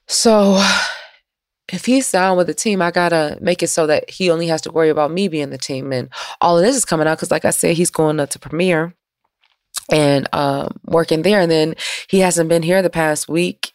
So 0.08 0.64
if 1.72 1.86
he's 1.86 2.12
down 2.12 2.38
with 2.38 2.48
the 2.48 2.54
team, 2.54 2.82
I 2.82 2.92
gotta 2.92 3.38
make 3.42 3.64
it 3.64 3.68
so 3.68 3.88
that 3.88 4.10
he 4.10 4.30
only 4.30 4.48
has 4.48 4.62
to 4.62 4.72
worry 4.72 4.90
about 4.90 5.12
me 5.12 5.28
being 5.28 5.50
the 5.50 5.58
team. 5.58 5.94
And 5.94 6.10
all 6.42 6.58
of 6.58 6.64
this 6.64 6.76
is 6.76 6.86
coming 6.86 7.08
out 7.08 7.18
because, 7.18 7.32
like 7.32 7.46
I 7.46 7.52
said, 7.52 7.78
he's 7.78 7.92
going 7.92 8.20
up 8.20 8.30
to 8.32 8.40
premiere 8.40 8.94
and 9.92 10.28
um, 10.34 10.80
working 10.86 11.22
there. 11.22 11.40
And 11.40 11.52
then 11.52 11.76
he 12.10 12.20
hasn't 12.20 12.50
been 12.50 12.64
here 12.64 12.82
the 12.82 12.90
past 12.90 13.30
week. 13.30 13.74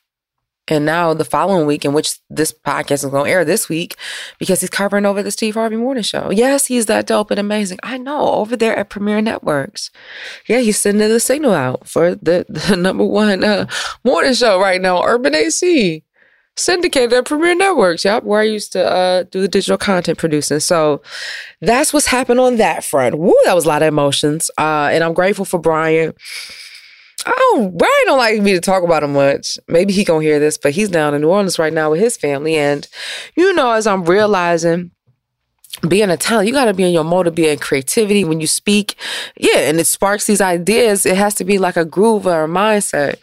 And 0.71 0.85
now 0.85 1.15
the 1.15 1.25
following 1.25 1.67
week, 1.67 1.87
in 1.87 1.95
which 1.95 2.19
this 2.29 2.53
podcast 2.53 3.03
is 3.03 3.07
going 3.07 3.25
to 3.25 3.31
air 3.31 3.43
this 3.43 3.71
week, 3.71 3.97
because 4.39 4.61
he's 4.61 4.69
covering 4.69 5.07
over 5.07 5.23
the 5.23 5.31
Steve 5.31 5.55
Harvey 5.55 5.77
Morning 5.77 6.03
Show. 6.03 6.31
Yes, 6.31 6.67
he's 6.67 6.85
that 6.87 7.07
dope 7.07 7.31
and 7.31 7.41
amazing. 7.41 7.79
I 7.83 7.97
know 7.97 8.35
over 8.35 8.55
there 8.55 8.77
at 8.77 8.91
Premiere 8.91 9.23
Networks. 9.23 9.91
Yeah, 10.47 10.59
he's 10.59 10.79
sending 10.79 11.09
the 11.09 11.21
signal 11.21 11.55
out 11.55 11.89
for 11.89 12.15
the, 12.15 12.45
the 12.51 12.77
number 12.77 13.05
one 13.05 13.45
uh, 13.45 13.67
morning 14.05 14.35
show 14.35 14.61
right 14.61 14.79
now, 14.79 15.03
Urban 15.03 15.35
AC 15.35 16.05
syndicated 16.59 17.13
at 17.13 17.25
Premiere 17.25 17.55
Networks. 17.55 18.05
Yep, 18.05 18.25
where 18.25 18.41
I 18.41 18.45
used 18.45 18.73
to 18.73 18.85
uh, 18.85 19.23
do 19.25 19.41
the 19.41 19.49
digital 19.49 19.79
content 19.79 20.19
producing. 20.19 20.61
So 20.61 21.03
that's 21.61 21.93
what's 21.93 22.07
happened 22.07 22.41
on 22.41 22.57
that 22.57 22.85
front. 22.85 23.19
Woo, 23.19 23.35
that 23.45 23.55
was 23.55 23.65
a 23.65 23.69
lot 23.69 23.83
of 23.83 23.89
emotions. 23.89 24.51
Uh, 24.59 24.91
and 24.93 25.05
I'm 25.05 25.15
grateful 25.15 25.45
for 25.45 25.59
Brian. 25.59 26.13
Oh, 27.27 27.73
Brian 27.77 27.93
don't 28.05 28.19
like 28.19 28.41
me 28.41 28.53
to 28.53 28.61
talk 28.61 28.83
about 28.83 29.03
him 29.03 29.13
much. 29.13 29.59
Maybe 29.69 29.93
he 29.93 30.05
gonna 30.05 30.23
hear 30.23 30.39
this, 30.39 30.57
but 30.57 30.73
he's 30.73 30.89
down 30.89 31.15
in 31.15 31.21
New 31.21 31.29
Orleans 31.29 31.59
right 31.59 31.73
now 31.73 31.91
with 31.91 32.01
his 32.01 32.17
family. 32.17 32.57
And 32.57 32.87
you 33.37 33.53
know, 33.55 33.73
as 33.73 33.87
I'm 33.87 34.05
realizing 34.05 34.93
being 35.87 36.11
a 36.11 36.17
talent, 36.17 36.49
you 36.49 36.55
got 36.55 36.65
to 36.65 36.75
be 36.75 36.85
in 36.85 36.93
your 36.93 37.05
mode 37.05 37.27
of 37.27 37.35
being 37.35 37.59
creativity 37.59 38.25
when 38.25 38.41
you 38.41 38.47
speak. 38.47 38.97
Yeah, 39.37 39.59
and 39.59 39.79
it 39.79 39.87
sparks 39.87 40.27
these 40.27 40.41
ideas. 40.41 41.07
It 41.07 41.17
has 41.17 41.35
to 41.37 41.45
be 41.45 41.59
like 41.59 41.77
a 41.77 41.85
groove 41.85 42.27
or 42.27 42.45
a 42.45 42.49
mindset. 42.49 43.17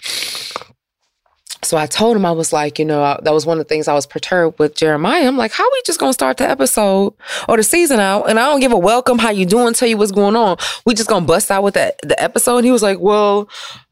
So 1.63 1.77
I 1.77 1.87
told 1.87 2.15
him, 2.15 2.25
I 2.25 2.31
was 2.31 2.53
like, 2.53 2.77
you 2.77 2.85
know, 2.85 3.01
I, 3.03 3.19
that 3.23 3.33
was 3.33 3.45
one 3.45 3.59
of 3.59 3.65
the 3.65 3.69
things 3.69 3.87
I 3.87 3.93
was 3.93 4.05
perturbed 4.05 4.59
with 4.59 4.75
Jeremiah. 4.75 5.27
I'm 5.27 5.37
like, 5.37 5.51
how 5.51 5.69
we 5.71 5.81
just 5.85 5.99
gonna 5.99 6.13
start 6.13 6.37
the 6.37 6.47
episode 6.47 7.13
or 7.49 7.57
the 7.57 7.63
season 7.63 7.99
out? 7.99 8.29
And 8.29 8.39
I 8.39 8.45
don't 8.45 8.59
give 8.59 8.71
a 8.71 8.77
welcome, 8.77 9.17
how 9.17 9.31
you 9.31 9.45
doing, 9.45 9.73
tell 9.73 9.87
you 9.87 9.97
what's 9.97 10.11
going 10.11 10.35
on. 10.35 10.57
We 10.85 10.93
just 10.93 11.09
gonna 11.09 11.25
bust 11.25 11.49
out 11.49 11.63
with 11.63 11.73
the, 11.73 11.95
the 12.03 12.21
episode. 12.21 12.57
And 12.57 12.65
he 12.65 12.71
was 12.71 12.83
like, 12.83 12.99
well, 12.99 13.49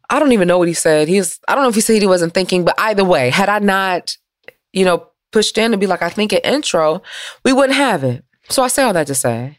I 0.10 0.20
don't 0.20 0.34
even 0.34 0.48
know 0.48 0.60
what 0.60 0.68
he 0.68 0.74
said. 0.74 1.08
He's, 1.08 1.40
I 1.48 1.56
don't 1.56 1.64
know 1.64 1.70
if 1.70 1.76
he 1.76 1.82
said 1.82 2.00
he 2.02 2.08
wasn't 2.08 2.34
thinking, 2.34 2.64
but 2.64 2.76
either 2.78 3.04
way, 3.04 3.30
had 3.30 3.50
I 3.50 3.60
not, 3.60 4.18
you 4.72 4.86
know, 4.86 5.08
pushed 5.32 5.58
in 5.58 5.72
to 5.72 5.78
be 5.78 5.88
like, 5.88 6.04
I 6.04 6.10
think 6.10 6.32
an 6.32 6.42
intro, 6.44 7.02
we 7.44 7.54
wouldn't 7.54 7.78
have 7.78 8.04
it. 8.04 8.24
So 8.50 8.62
I 8.62 8.68
say 8.68 8.84
all 8.84 8.94
that 8.94 9.08
to 9.08 9.16
say, 9.16 9.58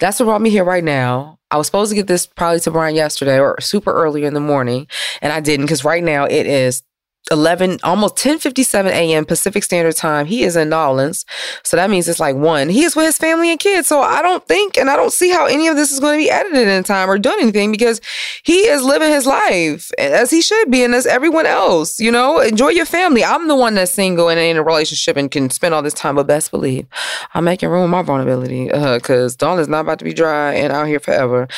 that's 0.00 0.18
what 0.18 0.26
brought 0.26 0.40
me 0.40 0.50
here 0.50 0.64
right 0.64 0.82
now. 0.82 1.38
I 1.50 1.56
was 1.56 1.66
supposed 1.66 1.90
to 1.90 1.96
get 1.96 2.06
this 2.06 2.26
probably 2.26 2.60
to 2.60 2.70
Brian 2.70 2.96
yesterday 2.96 3.38
or 3.38 3.60
super 3.60 3.92
early 3.92 4.24
in 4.24 4.34
the 4.34 4.40
morning, 4.40 4.88
and 5.20 5.32
I 5.32 5.40
didn't 5.40 5.66
because 5.66 5.84
right 5.84 6.02
now 6.02 6.24
it 6.24 6.46
is 6.46 6.82
11 7.30 7.78
almost 7.82 8.16
10:57 8.16 8.86
a.m. 8.86 9.24
Pacific 9.24 9.64
Standard 9.64 9.96
Time. 9.96 10.26
He 10.26 10.44
is 10.44 10.56
in 10.56 10.68
Nolens. 10.68 11.24
So 11.62 11.76
that 11.76 11.88
means 11.88 12.08
it's 12.08 12.20
like 12.20 12.36
1. 12.36 12.68
He 12.68 12.84
is 12.84 12.94
with 12.94 13.06
his 13.06 13.16
family 13.16 13.50
and 13.50 13.58
kids. 13.58 13.88
So 13.88 14.00
I 14.00 14.20
don't 14.20 14.46
think 14.46 14.76
and 14.76 14.90
I 14.90 14.96
don't 14.96 15.12
see 15.12 15.30
how 15.30 15.46
any 15.46 15.68
of 15.68 15.76
this 15.76 15.90
is 15.90 16.00
going 16.00 16.18
to 16.18 16.24
be 16.24 16.30
edited 16.30 16.68
in 16.68 16.82
time 16.84 17.08
or 17.08 17.18
done 17.18 17.40
anything 17.40 17.72
because 17.72 18.00
he 18.42 18.66
is 18.66 18.82
living 18.82 19.10
his 19.10 19.26
life 19.26 19.90
as 19.98 20.30
he 20.30 20.42
should 20.42 20.70
be 20.70 20.84
and 20.84 20.94
as 20.94 21.06
everyone 21.06 21.46
else, 21.46 21.98
you 21.98 22.10
know? 22.10 22.40
Enjoy 22.40 22.68
your 22.68 22.86
family. 22.86 23.24
I'm 23.24 23.48
the 23.48 23.56
one 23.56 23.74
that's 23.74 23.92
single 23.92 24.28
and 24.28 24.38
in 24.38 24.56
a 24.56 24.62
relationship 24.62 25.16
and 25.16 25.30
can 25.30 25.48
spend 25.50 25.74
all 25.74 25.82
this 25.82 25.94
time 25.94 26.16
but 26.16 26.26
best 26.26 26.50
believe 26.50 26.86
I'm 27.32 27.44
making 27.44 27.70
room 27.70 27.82
with 27.82 27.90
my 27.90 28.02
vulnerability 28.02 28.70
uh, 28.70 28.98
cuz 28.98 29.36
Dawn 29.36 29.58
is 29.58 29.68
not 29.68 29.80
about 29.80 29.98
to 30.00 30.04
be 30.04 30.12
dry 30.12 30.54
and 30.54 30.72
out 30.72 30.86
here 30.86 31.00
forever. 31.00 31.48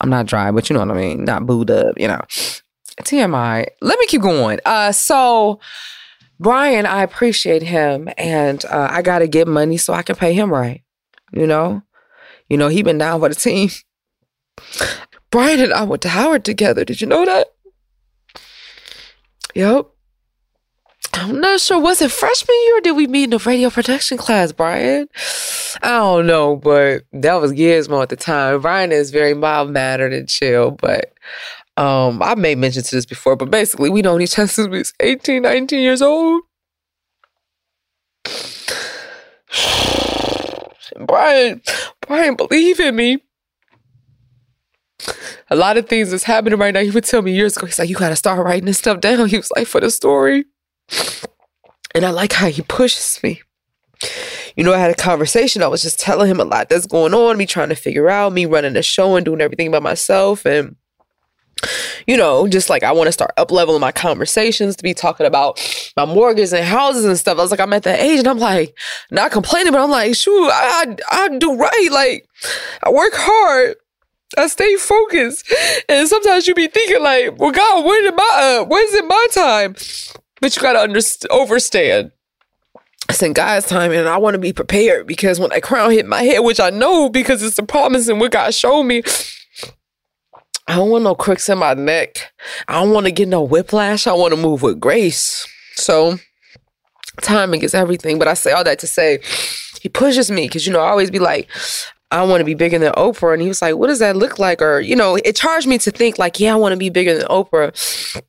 I'm 0.00 0.08
not 0.08 0.26
dry, 0.26 0.50
but 0.50 0.70
you 0.70 0.74
know 0.74 0.80
what 0.80 0.96
I 0.96 0.98
mean, 0.98 1.24
not 1.24 1.44
booed 1.44 1.70
up, 1.70 2.00
you 2.00 2.08
know. 2.08 2.22
TMI. 3.04 3.66
Let 3.80 3.98
me 3.98 4.06
keep 4.06 4.22
going. 4.22 4.60
Uh, 4.64 4.92
so 4.92 5.60
Brian, 6.40 6.86
I 6.86 7.02
appreciate 7.02 7.62
him, 7.62 8.08
and 8.16 8.64
uh, 8.64 8.88
I 8.90 9.02
got 9.02 9.18
to 9.18 9.28
get 9.28 9.46
money 9.46 9.76
so 9.76 9.92
I 9.92 10.00
can 10.00 10.16
pay 10.16 10.32
him 10.32 10.50
right. 10.50 10.82
You 11.32 11.46
know, 11.46 11.82
You 12.48 12.56
know, 12.56 12.68
he 12.68 12.82
been 12.82 12.98
down 12.98 13.20
for 13.20 13.28
the 13.28 13.34
team. 13.34 13.68
Brian 15.30 15.60
and 15.60 15.72
I 15.72 15.84
went 15.84 16.02
to 16.02 16.08
Howard 16.08 16.44
together. 16.44 16.84
Did 16.84 17.00
you 17.00 17.06
know 17.06 17.24
that? 17.24 17.48
Yep. 19.54 19.86
I'm 21.12 21.40
not 21.40 21.60
sure. 21.60 21.78
Was 21.78 22.00
it 22.00 22.10
freshman 22.10 22.56
year 22.64 22.78
or 22.78 22.80
did 22.80 22.96
we 22.96 23.06
meet 23.06 23.24
in 23.24 23.30
the 23.30 23.38
radio 23.38 23.68
production 23.68 24.16
class, 24.16 24.52
Brian? 24.52 25.08
I 25.82 25.88
don't 25.98 26.26
know, 26.26 26.56
but 26.56 27.02
that 27.12 27.34
was 27.34 27.52
Gizmo 27.52 28.02
at 28.02 28.08
the 28.08 28.16
time. 28.16 28.60
Brian 28.60 28.92
is 28.92 29.10
very 29.10 29.34
mild 29.34 29.70
mannered 29.70 30.12
and 30.12 30.28
chill, 30.28 30.70
but 30.70 31.12
um, 31.76 32.22
I 32.22 32.34
made 32.34 32.58
mention 32.58 32.82
to 32.82 32.94
this 32.94 33.06
before, 33.06 33.36
but 33.36 33.50
basically 33.50 33.90
we 33.90 34.02
known 34.02 34.20
each 34.22 34.38
other 34.38 34.48
since 34.48 34.68
we 34.68 34.78
was 34.78 34.92
18, 35.00 35.42
19 35.42 35.80
years 35.80 36.02
old. 36.02 36.42
Brian, 41.06 41.62
Brian, 42.06 42.34
believe 42.36 42.80
in 42.80 42.96
me. 42.96 43.22
A 45.48 45.56
lot 45.56 45.76
of 45.78 45.88
things 45.88 46.10
that's 46.10 46.24
happening 46.24 46.58
right 46.58 46.74
now. 46.74 46.80
He 46.80 46.90
would 46.90 47.04
tell 47.04 47.22
me 47.22 47.32
years 47.32 47.56
ago. 47.56 47.66
He's 47.66 47.78
like, 47.78 47.88
"You 47.88 47.96
gotta 47.96 48.16
start 48.16 48.44
writing 48.44 48.66
this 48.66 48.78
stuff 48.78 49.00
down." 49.00 49.28
He 49.28 49.36
was 49.36 49.50
like, 49.56 49.66
"For 49.66 49.80
the 49.80 49.90
story." 49.90 50.44
And 51.94 52.04
I 52.04 52.10
like 52.10 52.32
how 52.34 52.48
he 52.48 52.62
pushes 52.62 53.18
me. 53.22 53.40
You 54.56 54.64
know, 54.64 54.72
I 54.72 54.78
had 54.78 54.90
a 54.90 54.94
conversation. 54.94 55.62
I 55.62 55.68
was 55.68 55.82
just 55.82 55.98
telling 55.98 56.30
him 56.30 56.40
a 56.40 56.44
lot 56.44 56.68
that's 56.68 56.86
going 56.86 57.14
on, 57.14 57.36
me 57.36 57.46
trying 57.46 57.70
to 57.70 57.74
figure 57.74 58.08
out, 58.08 58.32
me 58.32 58.46
running 58.46 58.74
the 58.74 58.82
show 58.82 59.16
and 59.16 59.24
doing 59.24 59.40
everything 59.40 59.70
by 59.70 59.80
myself. 59.80 60.44
And, 60.46 60.76
you 62.06 62.16
know, 62.16 62.48
just 62.48 62.70
like 62.70 62.82
I 62.82 62.92
want 62.92 63.08
to 63.08 63.12
start 63.12 63.32
up 63.36 63.50
leveling 63.50 63.80
my 63.80 63.92
conversations 63.92 64.76
to 64.76 64.82
be 64.82 64.94
talking 64.94 65.26
about 65.26 65.60
my 65.96 66.04
mortgages 66.04 66.52
and 66.52 66.64
houses 66.64 67.04
and 67.04 67.18
stuff. 67.18 67.38
I 67.38 67.42
was 67.42 67.50
like, 67.50 67.60
I'm 67.60 67.72
at 67.72 67.82
that 67.84 68.00
age 68.00 68.20
and 68.20 68.28
I'm 68.28 68.38
like, 68.38 68.76
not 69.10 69.30
complaining, 69.30 69.72
but 69.72 69.82
I'm 69.82 69.90
like, 69.90 70.14
shoot, 70.14 70.48
I, 70.50 70.96
I, 71.10 71.28
do 71.38 71.56
right. 71.56 71.88
Like, 71.90 72.28
I 72.84 72.90
work 72.90 73.12
hard. 73.14 73.76
I 74.36 74.46
stay 74.46 74.76
focused. 74.76 75.52
And 75.88 76.08
sometimes 76.08 76.46
you 76.46 76.54
be 76.54 76.68
thinking 76.68 77.02
like, 77.02 77.38
well, 77.38 77.50
God, 77.50 77.84
when 77.84 78.06
am 78.06 78.20
I, 78.20 78.58
uh, 78.60 78.64
when's 78.64 78.94
it 78.94 79.04
my 79.04 79.26
time? 79.32 79.74
But 80.40 80.56
you 80.56 80.62
got 80.62 80.74
to 80.74 80.80
understand, 80.80 81.30
overstand. 81.30 82.12
It's 83.08 83.22
in 83.22 83.32
God's 83.32 83.66
time, 83.66 83.90
and 83.90 84.08
I 84.08 84.18
want 84.18 84.34
to 84.34 84.38
be 84.38 84.52
prepared 84.52 85.08
because 85.08 85.40
when 85.40 85.50
that 85.50 85.64
crown 85.64 85.90
hit 85.90 86.06
my 86.06 86.22
head, 86.22 86.40
which 86.40 86.60
I 86.60 86.70
know 86.70 87.08
because 87.08 87.42
it's 87.42 87.56
the 87.56 87.64
promise 87.64 88.06
and 88.06 88.20
what 88.20 88.30
God 88.30 88.54
showed 88.54 88.84
me, 88.84 89.02
I 90.70 90.76
don't 90.76 90.88
want 90.88 91.02
no 91.02 91.16
crooks 91.16 91.48
in 91.48 91.58
my 91.58 91.74
neck. 91.74 92.32
I 92.68 92.74
don't 92.74 92.92
want 92.92 93.06
to 93.06 93.10
get 93.10 93.26
no 93.26 93.42
whiplash. 93.42 94.06
I 94.06 94.12
want 94.12 94.32
to 94.32 94.40
move 94.40 94.62
with 94.62 94.78
grace. 94.78 95.44
So, 95.74 96.16
timing 97.22 97.62
is 97.62 97.74
everything. 97.74 98.20
But 98.20 98.28
I 98.28 98.34
say 98.34 98.52
all 98.52 98.62
that 98.62 98.78
to 98.78 98.86
say, 98.86 99.18
he 99.80 99.88
pushes 99.88 100.30
me 100.30 100.46
because, 100.46 100.68
you 100.68 100.72
know, 100.72 100.78
I 100.78 100.90
always 100.90 101.10
be 101.10 101.18
like, 101.18 101.48
I 102.12 102.22
want 102.22 102.40
to 102.40 102.44
be 102.44 102.54
bigger 102.54 102.78
than 102.78 102.92
Oprah. 102.92 103.32
And 103.32 103.42
he 103.42 103.48
was 103.48 103.60
like, 103.60 103.74
what 103.74 103.88
does 103.88 103.98
that 103.98 104.14
look 104.14 104.38
like? 104.38 104.62
Or, 104.62 104.78
you 104.78 104.94
know, 104.94 105.16
it 105.16 105.34
charged 105.34 105.66
me 105.66 105.76
to 105.78 105.90
think 105.90 106.20
like, 106.20 106.38
yeah, 106.38 106.52
I 106.52 106.56
want 106.56 106.72
to 106.72 106.78
be 106.78 106.88
bigger 106.88 107.18
than 107.18 107.26
Oprah 107.26 108.22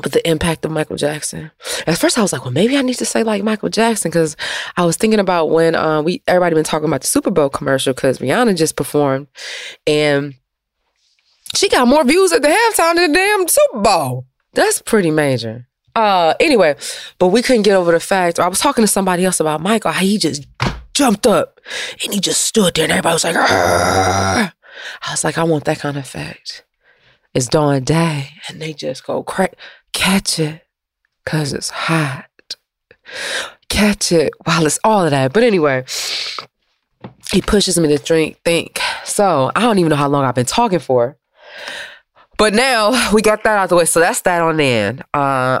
but 0.00 0.12
the 0.12 0.26
impact 0.26 0.64
of 0.64 0.70
Michael 0.70 0.96
Jackson. 0.96 1.50
At 1.86 1.98
first, 1.98 2.16
I 2.16 2.22
was 2.22 2.32
like, 2.32 2.44
well, 2.44 2.52
maybe 2.52 2.78
I 2.78 2.82
need 2.82 2.94
to 2.94 3.04
say 3.04 3.24
like 3.24 3.42
Michael 3.42 3.68
Jackson 3.68 4.10
because 4.10 4.36
I 4.76 4.86
was 4.86 4.96
thinking 4.96 5.20
about 5.20 5.50
when 5.50 5.74
uh, 5.74 6.00
we 6.00 6.22
everybody 6.26 6.54
been 6.54 6.64
talking 6.64 6.88
about 6.88 7.02
the 7.02 7.06
Super 7.08 7.30
Bowl 7.30 7.50
commercial 7.50 7.92
because 7.92 8.18
Rihanna 8.18 8.56
just 8.56 8.76
performed 8.76 9.26
and 9.86 10.34
she 11.54 11.68
got 11.68 11.88
more 11.88 12.04
views 12.04 12.32
at 12.32 12.42
the 12.42 12.48
halftime 12.48 12.94
than 12.96 13.12
the 13.12 13.18
damn 13.18 13.48
Super 13.48 13.80
Bowl. 13.80 14.26
That's 14.54 14.82
pretty 14.82 15.10
major. 15.10 15.68
Uh, 15.94 16.34
anyway, 16.40 16.74
but 17.18 17.28
we 17.28 17.42
couldn't 17.42 17.62
get 17.62 17.74
over 17.74 17.92
the 17.92 18.00
fact. 18.00 18.40
I 18.40 18.48
was 18.48 18.60
talking 18.60 18.82
to 18.82 18.88
somebody 18.88 19.24
else 19.24 19.40
about 19.40 19.60
Michael. 19.60 19.92
How 19.92 20.00
he 20.00 20.18
just 20.18 20.46
jumped 20.94 21.26
up 21.26 21.60
and 22.02 22.12
he 22.12 22.20
just 22.20 22.42
stood 22.42 22.74
there 22.74 22.84
and 22.84 22.92
everybody 22.92 23.14
was 23.14 23.24
like. 23.24 23.36
I 23.36 24.50
was 25.10 25.24
like, 25.24 25.38
I 25.38 25.44
want 25.44 25.64
that 25.64 25.78
kind 25.78 25.96
of 25.96 26.04
effect. 26.04 26.64
It's 27.34 27.46
dawn 27.46 27.84
day 27.84 28.30
and 28.48 28.60
they 28.60 28.72
just 28.72 29.06
go 29.06 29.22
crazy 29.22 29.54
Catch 29.92 30.38
it 30.38 30.62
because 31.24 31.52
it's 31.52 31.70
hot. 31.70 32.26
Catch 33.68 34.12
it 34.12 34.32
while 34.44 34.66
it's 34.66 34.78
all 34.84 35.04
of 35.04 35.10
that. 35.10 35.32
But 35.32 35.42
anyway, 35.42 35.84
he 37.30 37.42
pushes 37.42 37.78
me 37.78 37.88
to 37.88 37.98
drink, 38.02 38.38
think. 38.44 38.80
So 39.04 39.50
I 39.54 39.60
don't 39.60 39.78
even 39.78 39.90
know 39.90 39.96
how 39.96 40.08
long 40.08 40.24
I've 40.24 40.34
been 40.34 40.46
talking 40.46 40.78
for. 40.78 41.18
But 42.38 42.54
now 42.54 43.12
we 43.12 43.22
got 43.22 43.44
that 43.44 43.58
out 43.58 43.68
the 43.68 43.76
way. 43.76 43.84
So 43.84 44.00
that's 44.00 44.20
that 44.22 44.42
on 44.42 44.56
the 44.56 44.64
end. 44.64 45.04
Uh, 45.14 45.60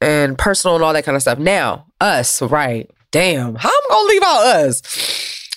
and 0.00 0.38
personal 0.38 0.76
and 0.76 0.84
all 0.84 0.92
that 0.92 1.04
kind 1.04 1.16
of 1.16 1.22
stuff. 1.22 1.38
Now, 1.38 1.86
us, 2.00 2.40
right. 2.40 2.90
Damn, 3.10 3.54
how 3.54 3.68
am 3.68 3.74
I 3.74 3.86
gonna 3.90 4.08
leave 4.08 4.22
out 4.22 4.46
us? 4.46 4.82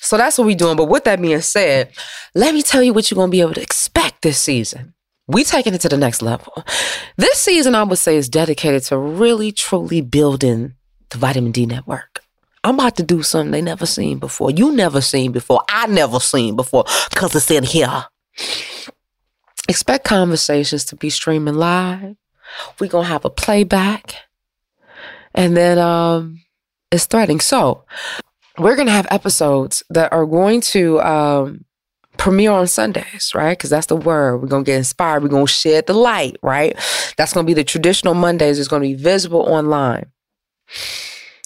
So 0.02 0.18
that's 0.18 0.38
what 0.38 0.48
we 0.48 0.56
doing. 0.56 0.78
But 0.78 0.86
with 0.86 1.04
that 1.04 1.22
being 1.22 1.42
said, 1.42 1.92
let 2.34 2.54
me 2.54 2.64
tell 2.64 2.82
you 2.82 2.94
what 2.94 3.12
you're 3.12 3.18
gonna 3.18 3.32
be 3.32 3.42
able 3.42 3.54
to 3.54 3.62
expect 3.62 4.22
this 4.22 4.40
season 4.40 4.94
we 5.32 5.44
taking 5.44 5.74
it 5.74 5.82
to 5.82 5.90
the 5.90 5.98
next 5.98 6.22
level. 6.22 6.66
This 7.18 7.38
season, 7.40 7.76
I 7.76 7.84
would 7.84 7.98
say, 7.98 8.18
is 8.18 8.30
dedicated 8.30 8.84
to 8.84 8.98
really, 8.98 9.52
truly 9.52 10.02
building 10.02 10.74
the 11.10 11.18
vitamin 11.18 11.52
D 11.52 11.66
network. 11.66 12.20
I'm 12.64 12.76
about 12.76 12.98
to 12.98 13.04
do 13.04 13.24
something 13.24 13.52
they 13.52 13.62
never 13.62 13.86
seen 13.86 14.20
before. 14.20 14.52
You 14.52 14.72
never 14.72 15.02
seen 15.02 15.32
before. 15.32 15.64
I 15.68 15.88
never 15.88 16.20
seen 16.20 16.56
before 16.56 16.86
because 17.10 17.36
it's 17.36 17.50
in 17.50 17.64
here. 17.64 18.06
Expect 19.68 20.06
conversations 20.06 20.86
to 20.86 20.96
be 20.96 21.10
streaming 21.10 21.56
live. 21.56 22.16
We're 22.80 22.88
going 22.88 23.06
to 23.06 23.12
have 23.12 23.26
a 23.26 23.30
playback. 23.30 24.16
And 25.34 25.56
then 25.56 25.78
um, 25.78 26.42
it's 26.92 27.06
threading. 27.06 27.40
So 27.40 27.86
we're 28.58 28.76
going 28.76 28.88
to 28.88 28.94
have 28.94 29.08
episodes 29.12 29.84
that 29.90 30.12
are 30.12 30.26
going 30.26 30.62
to 30.62 31.00
um, 31.02 31.66
premiere 32.18 32.52
on 32.52 32.68
Sundays, 32.68 33.32
right? 33.34 33.58
Because 33.58 33.70
that's 33.70 33.88
the 33.88 33.96
word. 33.96 34.38
We're 34.38 34.48
going 34.48 34.66
to 34.66 34.70
get 34.72 34.78
inspired. 34.78 35.24
We're 35.24 35.30
going 35.30 35.46
to 35.46 35.52
shed 35.52 35.88
the 35.88 35.94
light, 35.94 36.38
right? 36.44 36.76
That's 37.18 37.34
going 37.34 37.46
to 37.46 37.50
be 37.50 37.54
the 37.54 37.64
traditional 37.64 38.14
Mondays. 38.14 38.60
It's 38.60 38.68
going 38.68 38.82
to 38.82 38.88
be 38.88 39.02
visible 39.02 39.42
online. 39.42 40.08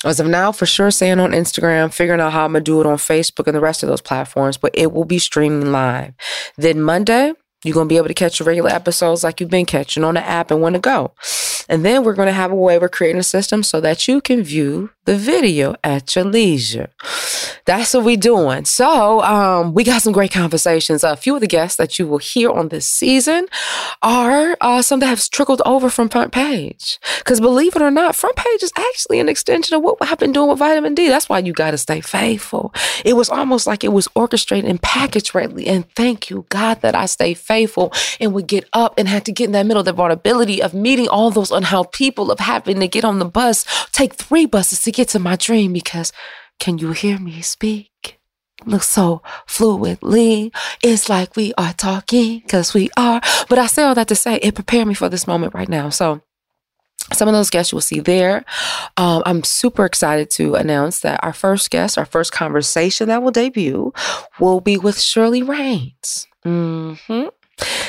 As 0.04 0.20
of 0.20 0.28
now, 0.28 0.52
for 0.52 0.66
sure, 0.66 0.92
saying 0.92 1.20
on 1.20 1.32
Instagram, 1.32 1.92
figuring 1.94 2.20
out 2.20 2.34
how 2.34 2.46
I'm 2.46 2.52
going 2.52 2.64
to 2.64 2.72
do 2.72 2.80
it 2.80 2.86
on 2.86 2.98
Facebook 2.98 3.48
and 3.48 3.56
the 3.56 3.62
rest 3.62 3.82
of 3.82 3.90
those 3.90 4.02
platforms, 4.02 4.58
but 4.58 4.72
it 4.74 4.92
will 4.92 5.06
be 5.06 5.18
streaming 5.18 5.72
live. 5.72 6.14
Then 6.58 6.82
Monday, 6.82 7.34
you're 7.66 7.74
going 7.74 7.88
to 7.88 7.94
be 7.94 7.98
able 7.98 8.08
to 8.08 8.14
catch 8.14 8.40
your 8.40 8.46
regular 8.46 8.70
episodes 8.70 9.24
like 9.24 9.40
you've 9.40 9.50
been 9.50 9.66
catching 9.66 10.04
on 10.04 10.14
the 10.14 10.24
app 10.24 10.52
and 10.52 10.62
when 10.62 10.74
to 10.74 10.80
go. 10.80 11.12
And 11.70 11.86
then 11.86 12.04
we're 12.04 12.14
going 12.14 12.28
to 12.28 12.34
have 12.34 12.52
a 12.52 12.56
way 12.56 12.78
we're 12.78 12.90
creating 12.90 13.20
a 13.20 13.24
system 13.24 13.64
so 13.64 13.82
that 13.82 14.08
you 14.08 14.22
can 14.22 14.44
view 14.44 14.92
the 15.06 15.16
video 15.16 15.76
at 15.84 16.16
your 16.16 16.26
leisure. 16.26 16.90
That's 17.66 17.94
what 17.94 18.04
we're 18.04 18.18
doing. 18.18 18.66
So 18.66 19.22
um, 19.22 19.74
we 19.74 19.84
got 19.84 20.02
some 20.02 20.14
great 20.14 20.32
conversations. 20.32 21.04
A 21.04 21.16
few 21.16 21.36
of 21.36 21.42
the 21.42 21.48
guests 21.48 21.78
that 21.78 21.98
you 21.98 22.08
will 22.08 22.18
hear 22.18 22.50
on 22.50 22.70
this 22.70 22.86
season 22.86 23.48
are 24.02 24.58
uh, 24.62 24.82
some 24.82 25.00
that 25.00 25.08
have 25.08 25.30
trickled 25.30 25.62
over 25.66 25.90
from 25.90 26.10
Front 26.10 26.32
Page. 26.32 27.00
Because 27.20 27.40
believe 27.40 27.76
it 27.76 27.82
or 27.82 27.92
not, 27.92 28.16
Front 28.16 28.36
Page 28.36 28.64
is 28.64 28.72
actually 28.78 29.20
an 29.20 29.30
extension 29.30 29.76
of 29.76 29.84
what 29.84 29.98
I've 30.02 30.20
been 30.20 30.34
doing 30.34 30.50
with 30.50 30.60
Vitamin 30.60 30.96
D. 30.96 31.08
That's 31.08 31.30
why 31.30 31.40
you 31.40 31.54
got 31.54 31.72
to 31.72 31.78
stay 31.78 32.02
faithful. 32.02 32.74
It 33.04 33.16
was 33.16 33.30
almost 33.30 33.68
like 33.68 33.84
it 33.84 33.94
was 33.94 34.08
orchestrated 34.16 34.70
and 34.70 34.82
packaged 34.82 35.34
rightly. 35.34 35.68
And 35.68 35.90
thank 35.96 36.30
you, 36.30 36.46
God, 36.50 36.82
that 36.82 36.96
I 36.96 37.06
stay 37.06 37.34
faithful 37.34 37.94
and 38.20 38.34
would 38.34 38.48
get 38.48 38.68
up 38.74 38.96
and 38.98 39.08
had 39.08 39.26
to 39.26 39.32
get 39.32 39.46
in 39.46 39.52
that 39.54 39.66
middle 39.66 39.82
of 39.82 39.86
the 39.86 39.94
vulnerability 39.94 40.62
of 40.62 40.74
meeting 40.74 41.08
all 41.08 41.32
those 41.32 41.52
unhelped 41.56 41.94
people, 41.94 42.32
of 42.32 42.40
having 42.40 42.80
to 42.80 42.88
get 42.88 43.06
on 43.06 43.20
the 43.20 43.26
bus, 43.26 43.66
take 43.92 44.14
three 44.14 44.46
buses 44.46 44.82
to 44.82 44.92
get 44.92 45.10
to 45.10 45.20
my 45.20 45.36
dream 45.36 45.74
because 45.74 46.12
can 46.60 46.78
you 46.78 46.92
hear 46.92 47.20
me 47.20 47.42
speak? 47.42 48.20
Look 48.66 48.84
so 48.84 49.22
fluidly. 49.48 50.54
It's 50.82 51.10
like 51.10 51.36
we 51.36 51.54
are 51.58 51.74
talking 51.74 52.40
because 52.40 52.74
we 52.74 52.90
are. 52.98 53.22
But 53.50 53.60
I 53.60 53.68
say 53.68 53.84
all 53.84 53.96
that 53.96 54.08
to 54.08 54.16
say 54.16 54.36
it 54.38 54.56
prepared 54.56 54.88
me 54.88 54.94
for 54.94 55.10
this 55.10 55.28
moment 55.28 55.54
right 55.54 55.70
now. 55.70 55.90
So 55.90 56.22
some 57.14 57.28
of 57.28 57.34
those 57.34 57.50
guests 57.50 57.72
you 57.72 57.76
will 57.76 57.82
see 57.82 58.00
there. 58.00 58.46
Um, 58.98 59.22
I'm 59.26 59.44
super 59.44 59.86
excited 59.86 60.30
to 60.32 60.56
announce 60.56 61.02
that 61.02 61.24
our 61.24 61.34
first 61.34 61.70
guest, 61.70 61.98
our 61.98 62.06
first 62.06 62.32
conversation 62.32 63.10
that 63.10 63.22
will 63.22 63.32
debut, 63.32 63.94
will 64.40 64.62
be 64.62 64.78
with 64.78 65.00
Shirley 65.00 65.44
Raines. 65.44 66.28
Mm-hmm. 66.46 67.28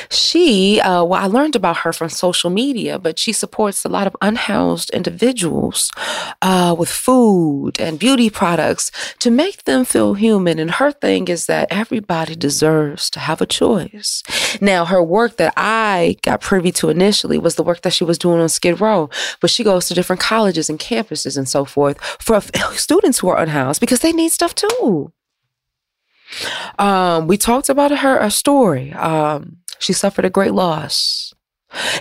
She, 0.09 0.79
uh, 0.81 1.03
well, 1.03 1.21
I 1.21 1.27
learned 1.27 1.55
about 1.55 1.77
her 1.77 1.93
from 1.93 2.09
social 2.09 2.49
media, 2.49 2.99
but 2.99 3.19
she 3.19 3.33
supports 3.33 3.83
a 3.83 3.89
lot 3.89 4.07
of 4.07 4.15
unhoused 4.21 4.89
individuals 4.91 5.91
uh, 6.41 6.75
with 6.77 6.89
food 6.89 7.79
and 7.79 7.99
beauty 7.99 8.29
products 8.29 8.91
to 9.19 9.31
make 9.31 9.63
them 9.63 9.85
feel 9.85 10.13
human. 10.13 10.59
And 10.59 10.71
her 10.71 10.91
thing 10.91 11.27
is 11.27 11.45
that 11.47 11.67
everybody 11.71 12.35
deserves 12.35 13.09
to 13.11 13.19
have 13.19 13.41
a 13.41 13.45
choice. 13.45 14.23
Now, 14.61 14.85
her 14.85 15.03
work 15.03 15.37
that 15.37 15.53
I 15.57 16.17
got 16.21 16.41
privy 16.41 16.71
to 16.73 16.89
initially 16.89 17.37
was 17.37 17.55
the 17.55 17.63
work 17.63 17.81
that 17.81 17.93
she 17.93 18.03
was 18.03 18.17
doing 18.17 18.39
on 18.39 18.49
Skid 18.49 18.79
Row, 18.79 19.09
but 19.41 19.49
she 19.49 19.63
goes 19.63 19.87
to 19.87 19.93
different 19.93 20.21
colleges 20.21 20.69
and 20.69 20.79
campuses 20.79 21.37
and 21.37 21.47
so 21.47 21.65
forth 21.65 21.99
for 22.19 22.41
students 22.73 23.19
who 23.19 23.29
are 23.29 23.39
unhoused 23.39 23.81
because 23.81 23.99
they 23.99 24.13
need 24.13 24.29
stuff 24.29 24.55
too. 24.55 25.11
Um, 26.77 27.27
we 27.27 27.37
talked 27.37 27.69
about 27.69 27.91
her 27.91 28.29
story. 28.29 28.93
Um, 28.93 29.57
she 29.79 29.93
suffered 29.93 30.25
a 30.25 30.29
great 30.29 30.53
loss. 30.53 31.33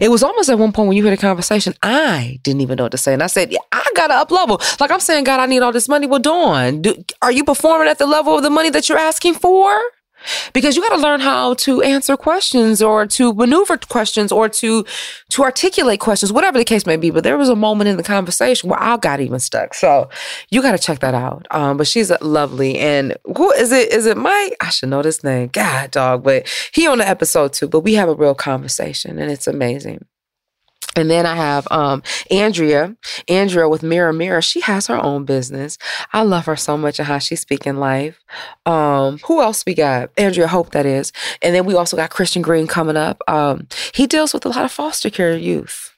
It 0.00 0.10
was 0.10 0.22
almost 0.22 0.48
at 0.48 0.58
one 0.58 0.72
point 0.72 0.88
when 0.88 0.96
you 0.96 1.04
heard 1.04 1.12
a 1.12 1.16
conversation, 1.16 1.74
I 1.82 2.38
didn't 2.42 2.60
even 2.60 2.76
know 2.76 2.84
what 2.84 2.92
to 2.92 2.98
say. 2.98 3.12
And 3.12 3.22
I 3.22 3.26
said, 3.26 3.50
yeah, 3.50 3.58
I 3.72 3.84
got 3.96 4.08
to 4.08 4.14
up 4.14 4.30
level. 4.30 4.60
Like 4.78 4.90
I'm 4.90 5.00
saying, 5.00 5.24
God, 5.24 5.40
I 5.40 5.46
need 5.46 5.60
all 5.60 5.72
this 5.72 5.88
money. 5.88 6.06
Well, 6.06 6.20
Dawn, 6.20 6.82
do, 6.82 7.04
are 7.20 7.32
you 7.32 7.44
performing 7.44 7.88
at 7.88 7.98
the 7.98 8.06
level 8.06 8.36
of 8.36 8.42
the 8.42 8.50
money 8.50 8.70
that 8.70 8.88
you're 8.88 8.98
asking 8.98 9.34
for? 9.34 9.80
Because 10.52 10.76
you 10.76 10.82
got 10.82 10.94
to 10.94 11.02
learn 11.02 11.20
how 11.20 11.54
to 11.54 11.82
answer 11.82 12.16
questions 12.16 12.82
or 12.82 13.06
to 13.06 13.32
maneuver 13.34 13.76
questions 13.78 14.32
or 14.32 14.48
to 14.48 14.84
to 15.30 15.42
articulate 15.42 16.00
questions 16.00 16.32
whatever 16.32 16.58
the 16.58 16.64
case 16.64 16.86
may 16.86 16.96
be. 16.96 17.10
But 17.10 17.24
there 17.24 17.38
was 17.38 17.48
a 17.48 17.56
moment 17.56 17.88
in 17.88 17.96
the 17.96 18.02
conversation 18.02 18.70
where 18.70 18.82
i 18.82 18.96
got 18.96 19.20
even 19.20 19.38
stuck. 19.38 19.74
So 19.74 20.08
you 20.50 20.62
got 20.62 20.72
to 20.72 20.78
check 20.78 21.00
that 21.00 21.14
out. 21.14 21.46
Um, 21.50 21.76
but 21.76 21.86
she's 21.86 22.10
lovely. 22.20 22.78
And 22.78 23.16
who 23.36 23.50
is 23.52 23.72
it 23.72 23.92
is 23.92 24.06
it 24.06 24.16
mike? 24.16 24.56
I 24.60 24.70
should 24.70 24.88
know 24.88 25.02
this 25.02 25.22
name. 25.22 25.48
God 25.52 25.90
dog. 25.90 26.24
But 26.24 26.48
he 26.72 26.86
on 26.86 26.98
the 26.98 27.08
episode 27.08 27.52
too. 27.52 27.68
But 27.68 27.80
we 27.80 27.94
have 27.94 28.08
a 28.08 28.14
real 28.14 28.34
conversation 28.34 29.18
and 29.18 29.30
it's 29.30 29.46
amazing 29.46 30.04
and 30.96 31.10
then 31.10 31.26
I 31.26 31.36
have 31.36 31.68
um, 31.70 32.02
Andrea. 32.30 32.96
Andrea 33.28 33.68
with 33.68 33.82
Mirror 33.82 34.14
Mirror. 34.14 34.42
She 34.42 34.60
has 34.60 34.86
her 34.86 34.96
own 34.96 35.24
business. 35.24 35.78
I 36.12 36.22
love 36.22 36.46
her 36.46 36.56
so 36.56 36.76
much 36.76 36.98
and 36.98 37.06
how 37.06 37.18
she's 37.18 37.40
speaking 37.40 37.76
life. 37.76 38.18
Um, 38.64 39.18
who 39.26 39.42
else 39.42 39.64
we 39.66 39.74
got? 39.74 40.10
Andrea 40.16 40.48
Hope, 40.48 40.70
that 40.72 40.86
is. 40.86 41.12
And 41.42 41.54
then 41.54 41.66
we 41.66 41.74
also 41.74 41.96
got 41.96 42.10
Christian 42.10 42.42
Green 42.42 42.66
coming 42.66 42.96
up. 42.96 43.22
Um, 43.28 43.68
he 43.94 44.06
deals 44.06 44.32
with 44.32 44.46
a 44.46 44.48
lot 44.48 44.64
of 44.64 44.72
foster 44.72 45.10
care 45.10 45.36
youth 45.36 45.95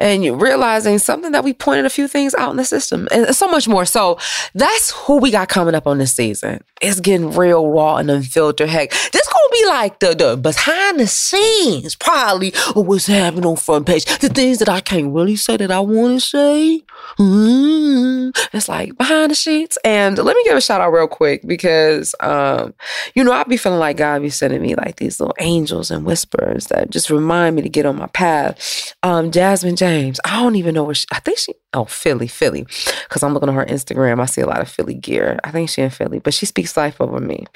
and 0.00 0.40
realizing 0.40 0.98
something 0.98 1.32
that 1.32 1.44
we 1.44 1.52
pointed 1.52 1.84
a 1.84 1.90
few 1.90 2.08
things 2.08 2.34
out 2.34 2.50
in 2.50 2.56
the 2.56 2.64
system 2.64 3.06
and 3.12 3.34
so 3.36 3.46
much 3.46 3.68
more. 3.68 3.84
So 3.84 4.18
that's 4.54 4.90
who 4.90 5.18
we 5.18 5.30
got 5.30 5.48
coming 5.48 5.74
up 5.74 5.86
on 5.86 5.98
this 5.98 6.14
season. 6.14 6.64
It's 6.80 6.98
getting 6.98 7.30
real 7.30 7.68
raw 7.68 7.96
and 7.96 8.10
unfiltered. 8.10 8.68
Heck, 8.68 8.90
this 8.90 9.28
gonna 9.28 9.50
be 9.52 9.66
like 9.66 10.00
the, 10.00 10.14
the 10.14 10.36
behind 10.36 10.98
the 10.98 11.06
scenes, 11.06 11.94
probably 11.94 12.52
what's 12.74 13.06
happening 13.06 13.46
on 13.46 13.56
front 13.56 13.86
page. 13.86 14.04
The 14.20 14.28
things 14.28 14.58
that 14.58 14.68
I 14.68 14.80
can't 14.80 15.12
really 15.12 15.36
say 15.36 15.56
that 15.58 15.70
I 15.70 15.80
want 15.80 16.14
to 16.14 16.20
say. 16.20 16.82
Mm-hmm. 17.18 18.56
It's 18.56 18.68
like 18.68 18.96
behind 18.96 19.30
the 19.30 19.34
sheets. 19.34 19.78
And 19.84 20.16
let 20.18 20.36
me 20.36 20.44
give 20.44 20.56
a 20.56 20.60
shout 20.60 20.80
out 20.80 20.92
real 20.92 21.08
quick 21.08 21.46
because, 21.46 22.14
um, 22.20 22.74
you 23.14 23.24
know, 23.24 23.32
I 23.32 23.44
be 23.44 23.56
feeling 23.56 23.78
like 23.78 23.96
God 23.96 24.22
be 24.22 24.30
sending 24.30 24.62
me 24.62 24.74
like 24.74 24.96
these 24.96 25.20
little 25.20 25.34
angels 25.38 25.90
and 25.90 26.04
whispers 26.04 26.66
that 26.66 26.90
just 26.90 27.10
remind 27.10 27.56
me 27.56 27.62
to 27.62 27.68
get 27.68 27.86
on 27.86 27.96
my 27.96 28.06
path. 28.08 28.94
Um, 29.02 29.30
Jasmine 29.30 29.76
James, 29.90 30.20
I 30.24 30.40
don't 30.40 30.54
even 30.54 30.76
know 30.76 30.84
where 30.84 30.94
she, 30.94 31.04
I 31.10 31.18
think 31.18 31.38
she, 31.38 31.52
oh, 31.72 31.84
Philly, 31.84 32.28
Philly. 32.28 32.62
Because 32.62 33.24
I'm 33.24 33.34
looking 33.34 33.48
on 33.48 33.56
her 33.56 33.64
Instagram, 33.64 34.20
I 34.20 34.26
see 34.26 34.40
a 34.40 34.46
lot 34.46 34.60
of 34.60 34.68
Philly 34.68 34.94
gear. 34.94 35.40
I 35.42 35.50
think 35.50 35.68
she 35.68 35.82
in 35.82 35.90
Philly, 35.90 36.20
but 36.20 36.32
she 36.32 36.46
speaks 36.46 36.76
life 36.76 37.00
over 37.00 37.18
me. 37.18 37.46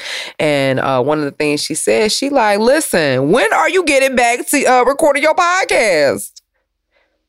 And 0.40 0.80
uh, 0.80 1.00
one 1.00 1.18
of 1.18 1.24
the 1.26 1.30
things 1.30 1.62
she 1.62 1.76
said, 1.76 2.10
she 2.10 2.30
like, 2.30 2.58
listen, 2.58 3.30
when 3.30 3.52
are 3.52 3.70
you 3.70 3.84
getting 3.84 4.16
back 4.16 4.48
to 4.48 4.64
uh, 4.64 4.82
recording 4.82 5.22
your 5.22 5.36
podcast? 5.36 6.42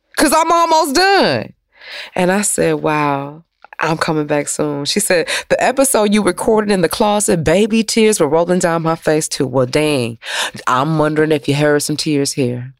Because 0.10 0.34
I'm 0.36 0.52
almost 0.52 0.96
done. 0.96 1.54
And 2.16 2.32
I 2.32 2.42
said, 2.42 2.74
wow, 2.76 3.44
I'm 3.80 3.98
coming 3.98 4.26
back 4.26 4.48
soon. 4.48 4.86
She 4.86 5.00
said, 5.00 5.30
the 5.50 5.64
episode 5.64 6.16
you 6.16 6.24
recorded 6.24 6.72
in 6.72 6.82
the 6.82 6.90
closet, 6.90 7.44
baby 7.44 7.84
tears 7.84 8.20
were 8.20 8.28
rolling 8.28 8.58
down 8.58 8.82
my 8.82 8.96
face 8.96 9.28
too. 9.28 9.46
Well, 9.46 9.68
dang, 9.68 10.18
I'm 10.66 10.98
wondering 10.98 11.32
if 11.32 11.48
you 11.48 11.54
heard 11.54 11.84
some 11.84 11.96
tears 11.96 12.32
here. 12.32 12.74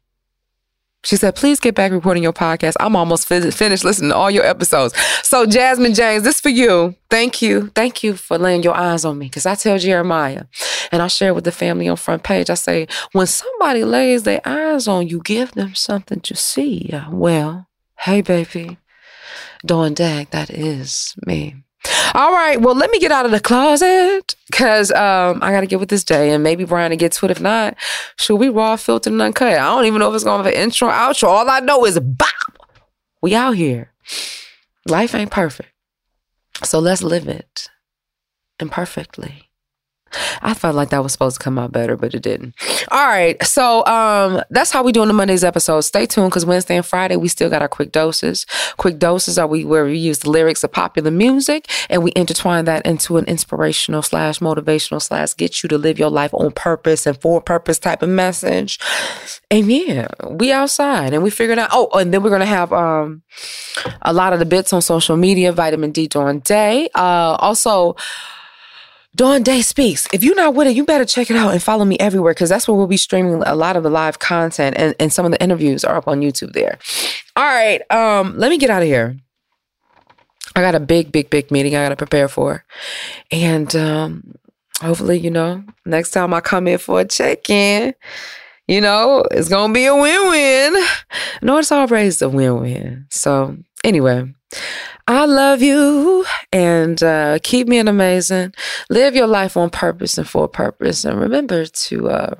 She 1.06 1.14
said, 1.14 1.36
please 1.36 1.60
get 1.60 1.76
back 1.76 1.92
recording 1.92 2.24
your 2.24 2.32
podcast. 2.32 2.74
I'm 2.80 2.96
almost 2.96 3.28
fin- 3.28 3.52
finished 3.52 3.84
listening 3.84 4.10
to 4.10 4.16
all 4.16 4.28
your 4.28 4.44
episodes. 4.44 4.92
So, 5.22 5.46
Jasmine 5.46 5.94
James, 5.94 6.24
this 6.24 6.40
for 6.40 6.48
you. 6.48 6.96
Thank 7.10 7.40
you. 7.40 7.68
Thank 7.76 8.02
you 8.02 8.14
for 8.14 8.38
laying 8.38 8.64
your 8.64 8.74
eyes 8.74 9.04
on 9.04 9.16
me. 9.16 9.26
Because 9.26 9.46
I 9.46 9.54
tell 9.54 9.78
Jeremiah, 9.78 10.46
and 10.90 11.00
I 11.00 11.06
share 11.06 11.32
with 11.32 11.44
the 11.44 11.52
family 11.52 11.86
on 11.86 11.96
front 11.96 12.24
page, 12.24 12.50
I 12.50 12.54
say, 12.54 12.88
when 13.12 13.28
somebody 13.28 13.84
lays 13.84 14.24
their 14.24 14.40
eyes 14.44 14.88
on 14.88 15.06
you, 15.06 15.20
give 15.22 15.52
them 15.52 15.76
something 15.76 16.18
to 16.22 16.34
see. 16.34 16.92
Well, 17.08 17.68
hey, 18.00 18.20
baby, 18.20 18.78
Dawn 19.64 19.94
Day, 19.94 20.26
that 20.32 20.50
is 20.50 21.14
me. 21.24 21.54
All 22.14 22.32
right, 22.32 22.60
well, 22.60 22.74
let 22.74 22.90
me 22.90 22.98
get 22.98 23.12
out 23.12 23.24
of 23.24 23.30
the 23.30 23.40
closet 23.40 24.34
because 24.50 24.90
um, 24.92 25.42
I 25.42 25.50
got 25.52 25.60
to 25.60 25.66
get 25.66 25.80
with 25.80 25.88
this 25.88 26.04
day, 26.04 26.32
and 26.32 26.42
maybe 26.42 26.64
Brian 26.64 26.90
to 26.90 26.96
get 26.96 27.12
to 27.12 27.26
it. 27.26 27.30
If 27.30 27.40
not, 27.40 27.76
should 28.16 28.36
we 28.36 28.48
raw, 28.48 28.76
filtered, 28.76 29.12
and 29.12 29.22
uncut? 29.22 29.52
I 29.52 29.64
don't 29.64 29.86
even 29.86 30.00
know 30.00 30.08
if 30.10 30.14
it's 30.14 30.24
going 30.24 30.42
to 30.42 30.50
be 30.50 30.56
an 30.56 30.62
intro, 30.62 30.88
outro. 30.88 31.28
All 31.28 31.50
I 31.50 31.60
know 31.60 31.84
is 31.84 31.98
bop. 31.98 32.30
We 33.22 33.34
out 33.34 33.56
here. 33.56 33.92
Life 34.86 35.14
ain't 35.14 35.30
perfect, 35.30 35.72
so 36.62 36.78
let's 36.78 37.02
live 37.02 37.26
it 37.28 37.68
imperfectly. 38.60 39.45
I 40.42 40.54
felt 40.54 40.74
like 40.74 40.90
that 40.90 41.02
was 41.02 41.12
supposed 41.12 41.38
to 41.38 41.44
come 41.44 41.58
out 41.58 41.72
better, 41.72 41.96
but 41.96 42.14
it 42.14 42.22
didn't. 42.22 42.54
All 42.90 43.06
right. 43.06 43.42
So 43.44 43.84
um 43.86 44.42
that's 44.50 44.70
how 44.70 44.82
we 44.82 44.92
doing 44.92 45.08
the 45.08 45.14
Mondays 45.14 45.44
episode. 45.44 45.80
Stay 45.82 46.06
tuned 46.06 46.30
because 46.30 46.46
Wednesday 46.46 46.76
and 46.76 46.86
Friday 46.86 47.16
we 47.16 47.28
still 47.28 47.50
got 47.50 47.62
our 47.62 47.68
quick 47.68 47.92
doses. 47.92 48.46
Quick 48.76 48.98
doses 48.98 49.38
are 49.38 49.46
we 49.46 49.64
where 49.64 49.84
we 49.84 49.98
use 49.98 50.20
the 50.20 50.30
lyrics 50.30 50.64
of 50.64 50.72
popular 50.72 51.10
music 51.10 51.68
and 51.88 52.02
we 52.02 52.12
intertwine 52.16 52.64
that 52.66 52.84
into 52.86 53.16
an 53.16 53.24
inspirational 53.26 54.02
slash 54.02 54.38
motivational 54.40 55.00
slash 55.00 55.34
get 55.34 55.62
you 55.62 55.68
to 55.68 55.78
live 55.78 55.98
your 55.98 56.10
life 56.10 56.32
on 56.34 56.52
purpose 56.52 57.06
and 57.06 57.20
for 57.20 57.40
purpose 57.40 57.78
type 57.78 58.02
of 58.02 58.08
message. 58.08 58.78
And 59.50 59.70
yeah, 59.70 60.08
we 60.28 60.52
outside 60.52 61.12
and 61.12 61.22
we 61.22 61.30
figured 61.30 61.58
out 61.58 61.70
oh, 61.72 61.88
and 61.98 62.12
then 62.12 62.22
we're 62.22 62.30
gonna 62.30 62.46
have 62.46 62.72
um 62.72 63.22
a 64.02 64.12
lot 64.12 64.32
of 64.32 64.38
the 64.38 64.46
bits 64.46 64.72
on 64.72 64.82
social 64.82 65.16
media, 65.16 65.52
vitamin 65.52 65.92
D 65.92 66.06
Dawn 66.06 66.40
Day. 66.40 66.88
Uh 66.94 67.36
also 67.38 67.96
Dawn 69.16 69.42
Day 69.42 69.62
Speaks. 69.62 70.06
If 70.12 70.22
you're 70.22 70.34
not 70.34 70.54
with 70.54 70.68
it, 70.68 70.76
you 70.76 70.84
better 70.84 71.06
check 71.06 71.30
it 71.30 71.36
out 71.36 71.52
and 71.52 71.62
follow 71.62 71.86
me 71.86 71.96
everywhere 71.98 72.34
because 72.34 72.50
that's 72.50 72.68
where 72.68 72.76
we'll 72.76 72.86
be 72.86 72.98
streaming 72.98 73.42
a 73.46 73.54
lot 73.54 73.74
of 73.74 73.82
the 73.82 73.88
live 73.88 74.18
content 74.18 74.76
and, 74.78 74.94
and 75.00 75.10
some 75.10 75.24
of 75.24 75.32
the 75.32 75.42
interviews 75.42 75.84
are 75.84 75.96
up 75.96 76.06
on 76.06 76.20
YouTube 76.20 76.52
there. 76.52 76.78
All 77.34 77.44
right. 77.44 77.80
Um, 77.90 78.36
let 78.36 78.50
me 78.50 78.58
get 78.58 78.68
out 78.68 78.82
of 78.82 78.88
here. 78.88 79.16
I 80.54 80.60
got 80.60 80.74
a 80.74 80.80
big, 80.80 81.12
big, 81.12 81.30
big 81.30 81.50
meeting 81.50 81.74
I 81.74 81.84
gotta 81.84 81.96
prepare 81.96 82.28
for. 82.28 82.64
And 83.30 83.74
um, 83.74 84.34
hopefully, 84.82 85.18
you 85.18 85.30
know, 85.30 85.64
next 85.86 86.10
time 86.10 86.34
I 86.34 86.40
come 86.42 86.68
in 86.68 86.78
for 86.78 87.00
a 87.00 87.04
check-in, 87.06 87.94
you 88.68 88.80
know, 88.82 89.24
it's 89.30 89.48
gonna 89.48 89.72
be 89.72 89.86
a 89.86 89.96
win-win. 89.96 90.84
No, 91.40 91.56
it's 91.56 91.72
always 91.72 92.20
a 92.20 92.28
win-win. 92.28 93.06
So 93.08 93.56
anyway, 93.82 94.34
I 95.08 95.24
love 95.24 95.62
you 95.62 96.26
and 96.52 97.00
uh, 97.02 97.38
keep 97.42 97.68
being 97.68 97.86
amazing. 97.86 98.54
Live 98.90 99.14
your 99.14 99.28
life 99.28 99.56
on 99.56 99.70
purpose 99.70 100.18
and 100.18 100.28
for 100.28 100.44
a 100.44 100.48
purpose. 100.48 101.04
And 101.04 101.20
remember 101.20 101.64
to 101.64 102.08
uh, 102.08 102.34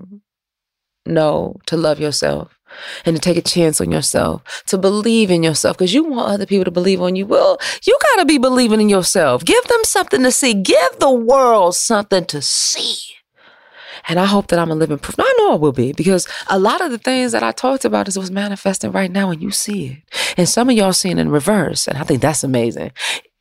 know 1.07 1.57
to 1.67 1.77
love 1.77 2.01
yourself 2.01 2.59
and 3.05 3.15
to 3.15 3.23
take 3.23 3.37
a 3.37 3.43
chance 3.43 3.81
on 3.81 3.93
yourself, 3.93 4.65
to 4.67 4.79
believe 4.79 5.31
in 5.31 5.45
yourself 5.45 5.79
because 5.79 5.95
you 5.95 6.05
want 6.05 6.33
other 6.33 6.47
people 6.47 6.65
to 6.65 6.71
believe 6.73 7.01
on 7.01 7.15
you. 7.15 7.25
Well, 7.25 7.59
you 7.87 7.97
got 8.03 8.21
to 8.21 8.27
be 8.27 8.39
believing 8.39 8.81
in 8.81 8.89
yourself. 8.89 9.45
Give 9.45 9.63
them 9.65 9.85
something 9.85 10.23
to 10.25 10.33
see, 10.33 10.55
give 10.55 10.99
the 10.99 11.11
world 11.11 11.77
something 11.77 12.25
to 12.27 12.43
see. 12.43 13.16
And 14.09 14.21
I 14.21 14.25
hope 14.25 14.49
that 14.49 14.59
I'm 14.59 14.71
a 14.71 14.75
living 14.75 14.99
proof. 14.99 15.17
I 15.19 15.35
know 15.39 15.53
I 15.53 15.57
will 15.57 15.73
be 15.73 15.93
because 15.93 16.29
a 16.49 16.59
lot 16.59 16.81
of 16.81 16.91
the 16.91 16.99
things 16.99 17.33
that 17.33 17.43
I 17.43 17.53
talked 17.53 17.85
about 17.85 18.09
is 18.09 18.17
what's 18.17 18.31
manifesting 18.31 18.93
right 18.93 19.11
now 19.11 19.31
and 19.31 19.43
you 19.43 19.51
see 19.51 19.87
it. 19.87 20.35
And 20.37 20.49
some 20.49 20.71
of 20.71 20.77
y'all 20.77 20.93
seeing 20.93 21.19
in 21.19 21.31
reverse. 21.31 21.89
And 21.89 21.99
I 21.99 22.05
think 22.05 22.23
that's 22.23 22.45
amazing. 22.45 22.93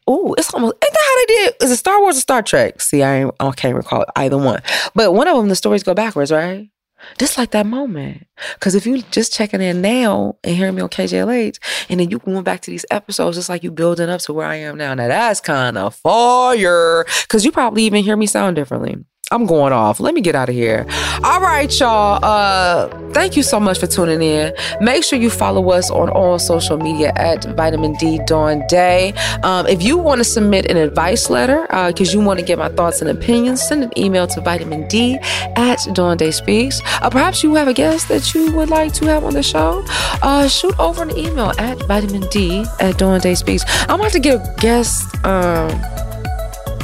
Oh, 0.08 0.34
it's 0.38 0.54
almost, 0.54 0.76
ain't 0.76 0.94
that 0.94 1.04
how 1.06 1.16
they 1.16 1.26
did? 1.26 1.64
Is 1.64 1.72
it 1.72 1.78
Star 1.78 2.00
Wars 2.00 2.18
or 2.18 2.22
Star 2.22 2.42
Trek? 2.42 2.82
See, 2.82 3.04
I, 3.04 3.30
I 3.40 3.52
can't 3.52 3.76
recall 3.76 4.06
either 4.16 4.38
one. 4.38 4.62
But 4.94 5.14
one 5.14 5.28
of 5.28 5.38
them, 5.38 5.50
the 5.50 5.56
stories 5.56 5.84
go 5.84 5.94
backwards, 5.94 6.32
right? 6.32 6.70
Just 7.18 7.38
like 7.38 7.52
that 7.52 7.66
moment. 7.66 8.26
Because 8.54 8.76
if 8.76 8.86
you 8.86 9.02
just 9.12 9.34
checking 9.34 9.62
in 9.62 9.82
now 9.82 10.38
and 10.44 10.56
hearing 10.56 10.76
me 10.76 10.82
on 10.82 10.90
KJLH, 10.90 11.60
and 11.90 12.00
then 12.00 12.10
you 12.10 12.20
going 12.20 12.44
back 12.44 12.62
to 12.62 12.72
these 12.72 12.86
episodes, 12.92 13.38
it's 13.38 13.50
like 13.50 13.64
you 13.64 13.72
building 13.72 14.10
up 14.10 14.22
to 14.22 14.34
where 14.34 14.48
I 14.48 14.56
am 14.56 14.78
now. 14.78 14.94
Now 14.94 15.08
that's 15.08 15.42
kind 15.42 15.78
of 15.78 15.96
fire. 15.96 17.06
Because 17.24 17.46
you 17.46 17.52
probably 17.52 17.84
even 17.84 18.04
hear 18.04 18.18
me 18.18 18.28
sound 18.28 18.56
differently. 18.56 18.98
I'm 19.32 19.48
going 19.48 19.74
off. 19.74 20.00
Let 20.00 20.14
me 20.14 20.22
get 20.22 20.36
out 20.36 20.50
of 20.50 20.56
here. 20.56 20.86
All 21.24 21.42
right, 21.42 21.80
y'all. 21.80 22.24
Uh, 22.24 22.88
thank 23.12 23.36
you 23.36 23.42
so 23.42 23.60
much 23.60 23.80
for 23.80 23.88
tuning 23.88 24.22
in. 24.22 24.54
Make 24.82 25.04
sure 25.04 25.18
you 25.18 25.32
follow 25.32 25.72
us 25.72 25.90
on 25.90 26.10
all 26.10 26.38
social 26.38 26.78
media 26.78 27.12
at 27.16 27.44
Vitamin 27.56 27.94
D 27.94 28.20
Dawn 28.28 28.64
Day. 28.68 29.14
Um, 29.42 29.66
if 29.66 29.82
you 29.82 29.98
want 29.98 30.20
to 30.20 30.24
submit 30.24 30.70
an 30.70 30.78
advice 30.78 31.32
letter, 31.32 31.64
because 31.88 32.14
uh, 32.14 32.20
you 32.20 32.24
want 32.24 32.40
to 32.40 32.46
get 32.46 32.60
my 32.60 32.70
thoughts 32.70 33.02
and 33.02 33.10
opinions, 33.10 33.64
send 33.64 33.84
an 33.84 33.92
email 33.98 34.28
to 34.28 34.42
Vitamin 34.42 34.88
D 34.90 35.18
at 35.56 35.80
Dawn 35.94 36.18
Day 36.18 36.30
Speaks. 36.30 36.80
Uh, 37.02 37.10
perhaps 37.10 37.42
you 37.42 37.56
have 37.56 37.68
a 37.68 37.74
guest 37.74 38.08
that 38.10 38.36
you 38.36 38.52
would 38.52 38.70
like 38.70 38.94
to 38.94 39.06
have 39.06 39.24
on 39.24 39.34
the 39.34 39.42
show. 39.42 39.84
Uh, 40.22 40.48
shoot 40.48 40.78
over 40.80 41.02
an 41.02 41.18
email 41.18 41.52
at 41.58 41.82
Vitamin 41.88 42.30
D 42.30 42.64
at 42.80 43.00
Dawn 43.00 43.20
Day 43.22 43.34
Speaks. 43.34 43.64
I'm 43.90 44.00
about 44.00 44.12
to 44.12 44.20
get 44.20 44.36
a 44.36 44.62
guest. 44.62 45.04
Um, 45.26 45.72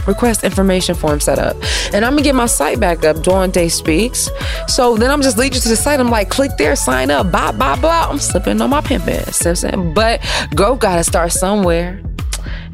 request 0.07 0.43
information 0.43 0.95
form 0.95 1.19
set 1.19 1.39
up. 1.39 1.55
And 1.93 2.05
I'm 2.05 2.11
gonna 2.13 2.21
get 2.21 2.35
my 2.35 2.45
site 2.45 2.79
back 2.79 3.03
up, 3.03 3.21
Dawn 3.23 3.51
Day 3.51 3.69
Speaks. 3.69 4.29
So 4.67 4.95
then 4.97 5.11
I'm 5.11 5.21
just 5.21 5.37
leading 5.37 5.55
you 5.55 5.61
to 5.61 5.69
the 5.69 5.75
site. 5.75 5.99
I'm 5.99 6.09
like, 6.09 6.29
click 6.29 6.51
there, 6.57 6.75
sign 6.75 7.11
up, 7.11 7.31
blah, 7.31 7.51
blah, 7.51 7.75
blah. 7.75 8.09
I'm 8.09 8.19
slipping 8.19 8.61
on 8.61 8.69
my 8.69 8.81
pimping, 8.81 9.23
Simpson. 9.25 9.93
But 9.93 10.21
growth 10.55 10.79
gotta 10.79 11.03
start 11.03 11.31
somewhere. 11.31 12.01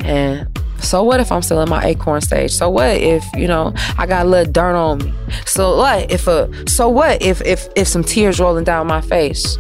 And 0.02 0.48
so 0.80 1.04
what 1.04 1.20
if 1.20 1.32
I'm 1.32 1.42
still 1.42 1.62
in 1.62 1.70
my 1.70 1.84
acorn 1.84 2.22
stage? 2.22 2.52
So 2.52 2.70
what 2.70 2.98
if, 2.98 3.26
you 3.36 3.48
know, 3.48 3.74
I 3.98 4.06
got 4.06 4.26
a 4.26 4.30
little 4.30 4.52
dirt 4.52 4.76
on 4.76 5.00
me? 5.00 5.14
So 5.46 5.78
what 5.78 6.12
if 6.12 6.28
a 6.28 6.50
so 6.70 6.88
what 6.88 7.22
if 7.22 7.42
if 7.42 7.68
if 7.76 7.88
some 7.88 8.04
tears 8.04 8.40
rolling 8.40 8.64
down 8.64 8.88
my 8.88 9.02
face? 9.02 9.58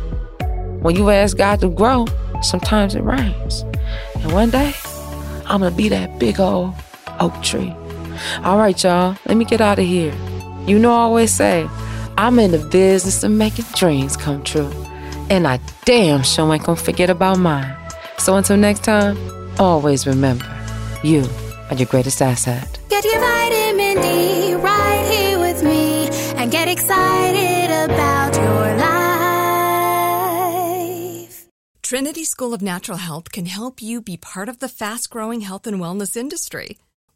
When 0.82 0.96
you 0.96 1.10
ask 1.10 1.36
God 1.36 1.60
to 1.62 1.70
grow, 1.70 2.06
sometimes 2.42 2.96
it 2.96 3.02
rains. 3.02 3.62
And 4.16 4.32
one 4.32 4.52
day, 4.52 4.74
I'm 5.46 5.62
gonna 5.62 5.72
be 5.72 5.90
that 5.90 6.20
big 6.20 6.40
old 6.40 6.74
oak 7.20 7.42
tree. 7.44 7.74
All 8.44 8.58
right, 8.58 8.82
y'all. 8.84 9.16
Let 9.26 9.38
me 9.38 9.46
get 9.46 9.62
out 9.62 9.80
of 9.80 9.86
here. 9.86 10.14
You 10.66 10.80
know, 10.80 10.92
I 10.92 10.98
always 10.98 11.32
say, 11.32 11.70
I'm 12.18 12.40
in 12.40 12.52
the 12.52 12.60
business 12.60 13.24
of 13.24 13.32
making 13.32 13.66
dreams 13.76 14.18
come 14.18 14.44
true. 14.44 14.72
And 15.30 15.48
I 15.48 15.60
damn 15.86 16.24
sure 16.24 16.52
ain't 16.54 16.64
gonna 16.64 16.76
forget 16.78 17.10
about 17.10 17.38
mine. 17.38 17.76
So 18.18 18.36
until 18.36 18.58
next 18.58 18.84
time, 18.84 19.18
always 19.60 20.08
remember, 20.08 20.46
you 21.04 21.28
are 21.70 21.76
your 21.76 21.86
greatest 21.88 22.22
asset. 22.22 22.80
Get 22.90 23.04
your 23.06 23.20
vitamin 23.20 24.02
D 24.02 24.56
right 24.56 25.06
here 25.12 25.40
with 25.40 25.64
me 25.64 26.08
and 26.36 26.52
get 26.52 26.68
excited 26.68 27.70
about 27.90 28.36
your 28.36 28.78
life. 28.78 28.98
Trinity 31.82 32.26
School 32.26 32.54
of 32.54 32.62
Natural 32.62 32.98
Health 32.98 33.32
can 33.32 33.46
help 33.46 33.82
you 33.82 34.02
be 34.02 34.18
part 34.18 34.50
of 34.50 34.60
the 34.60 34.68
fast 34.68 35.10
growing 35.10 35.42
health 35.42 35.68
and 35.68 35.78
wellness 35.80 36.18
industry. 36.18 36.78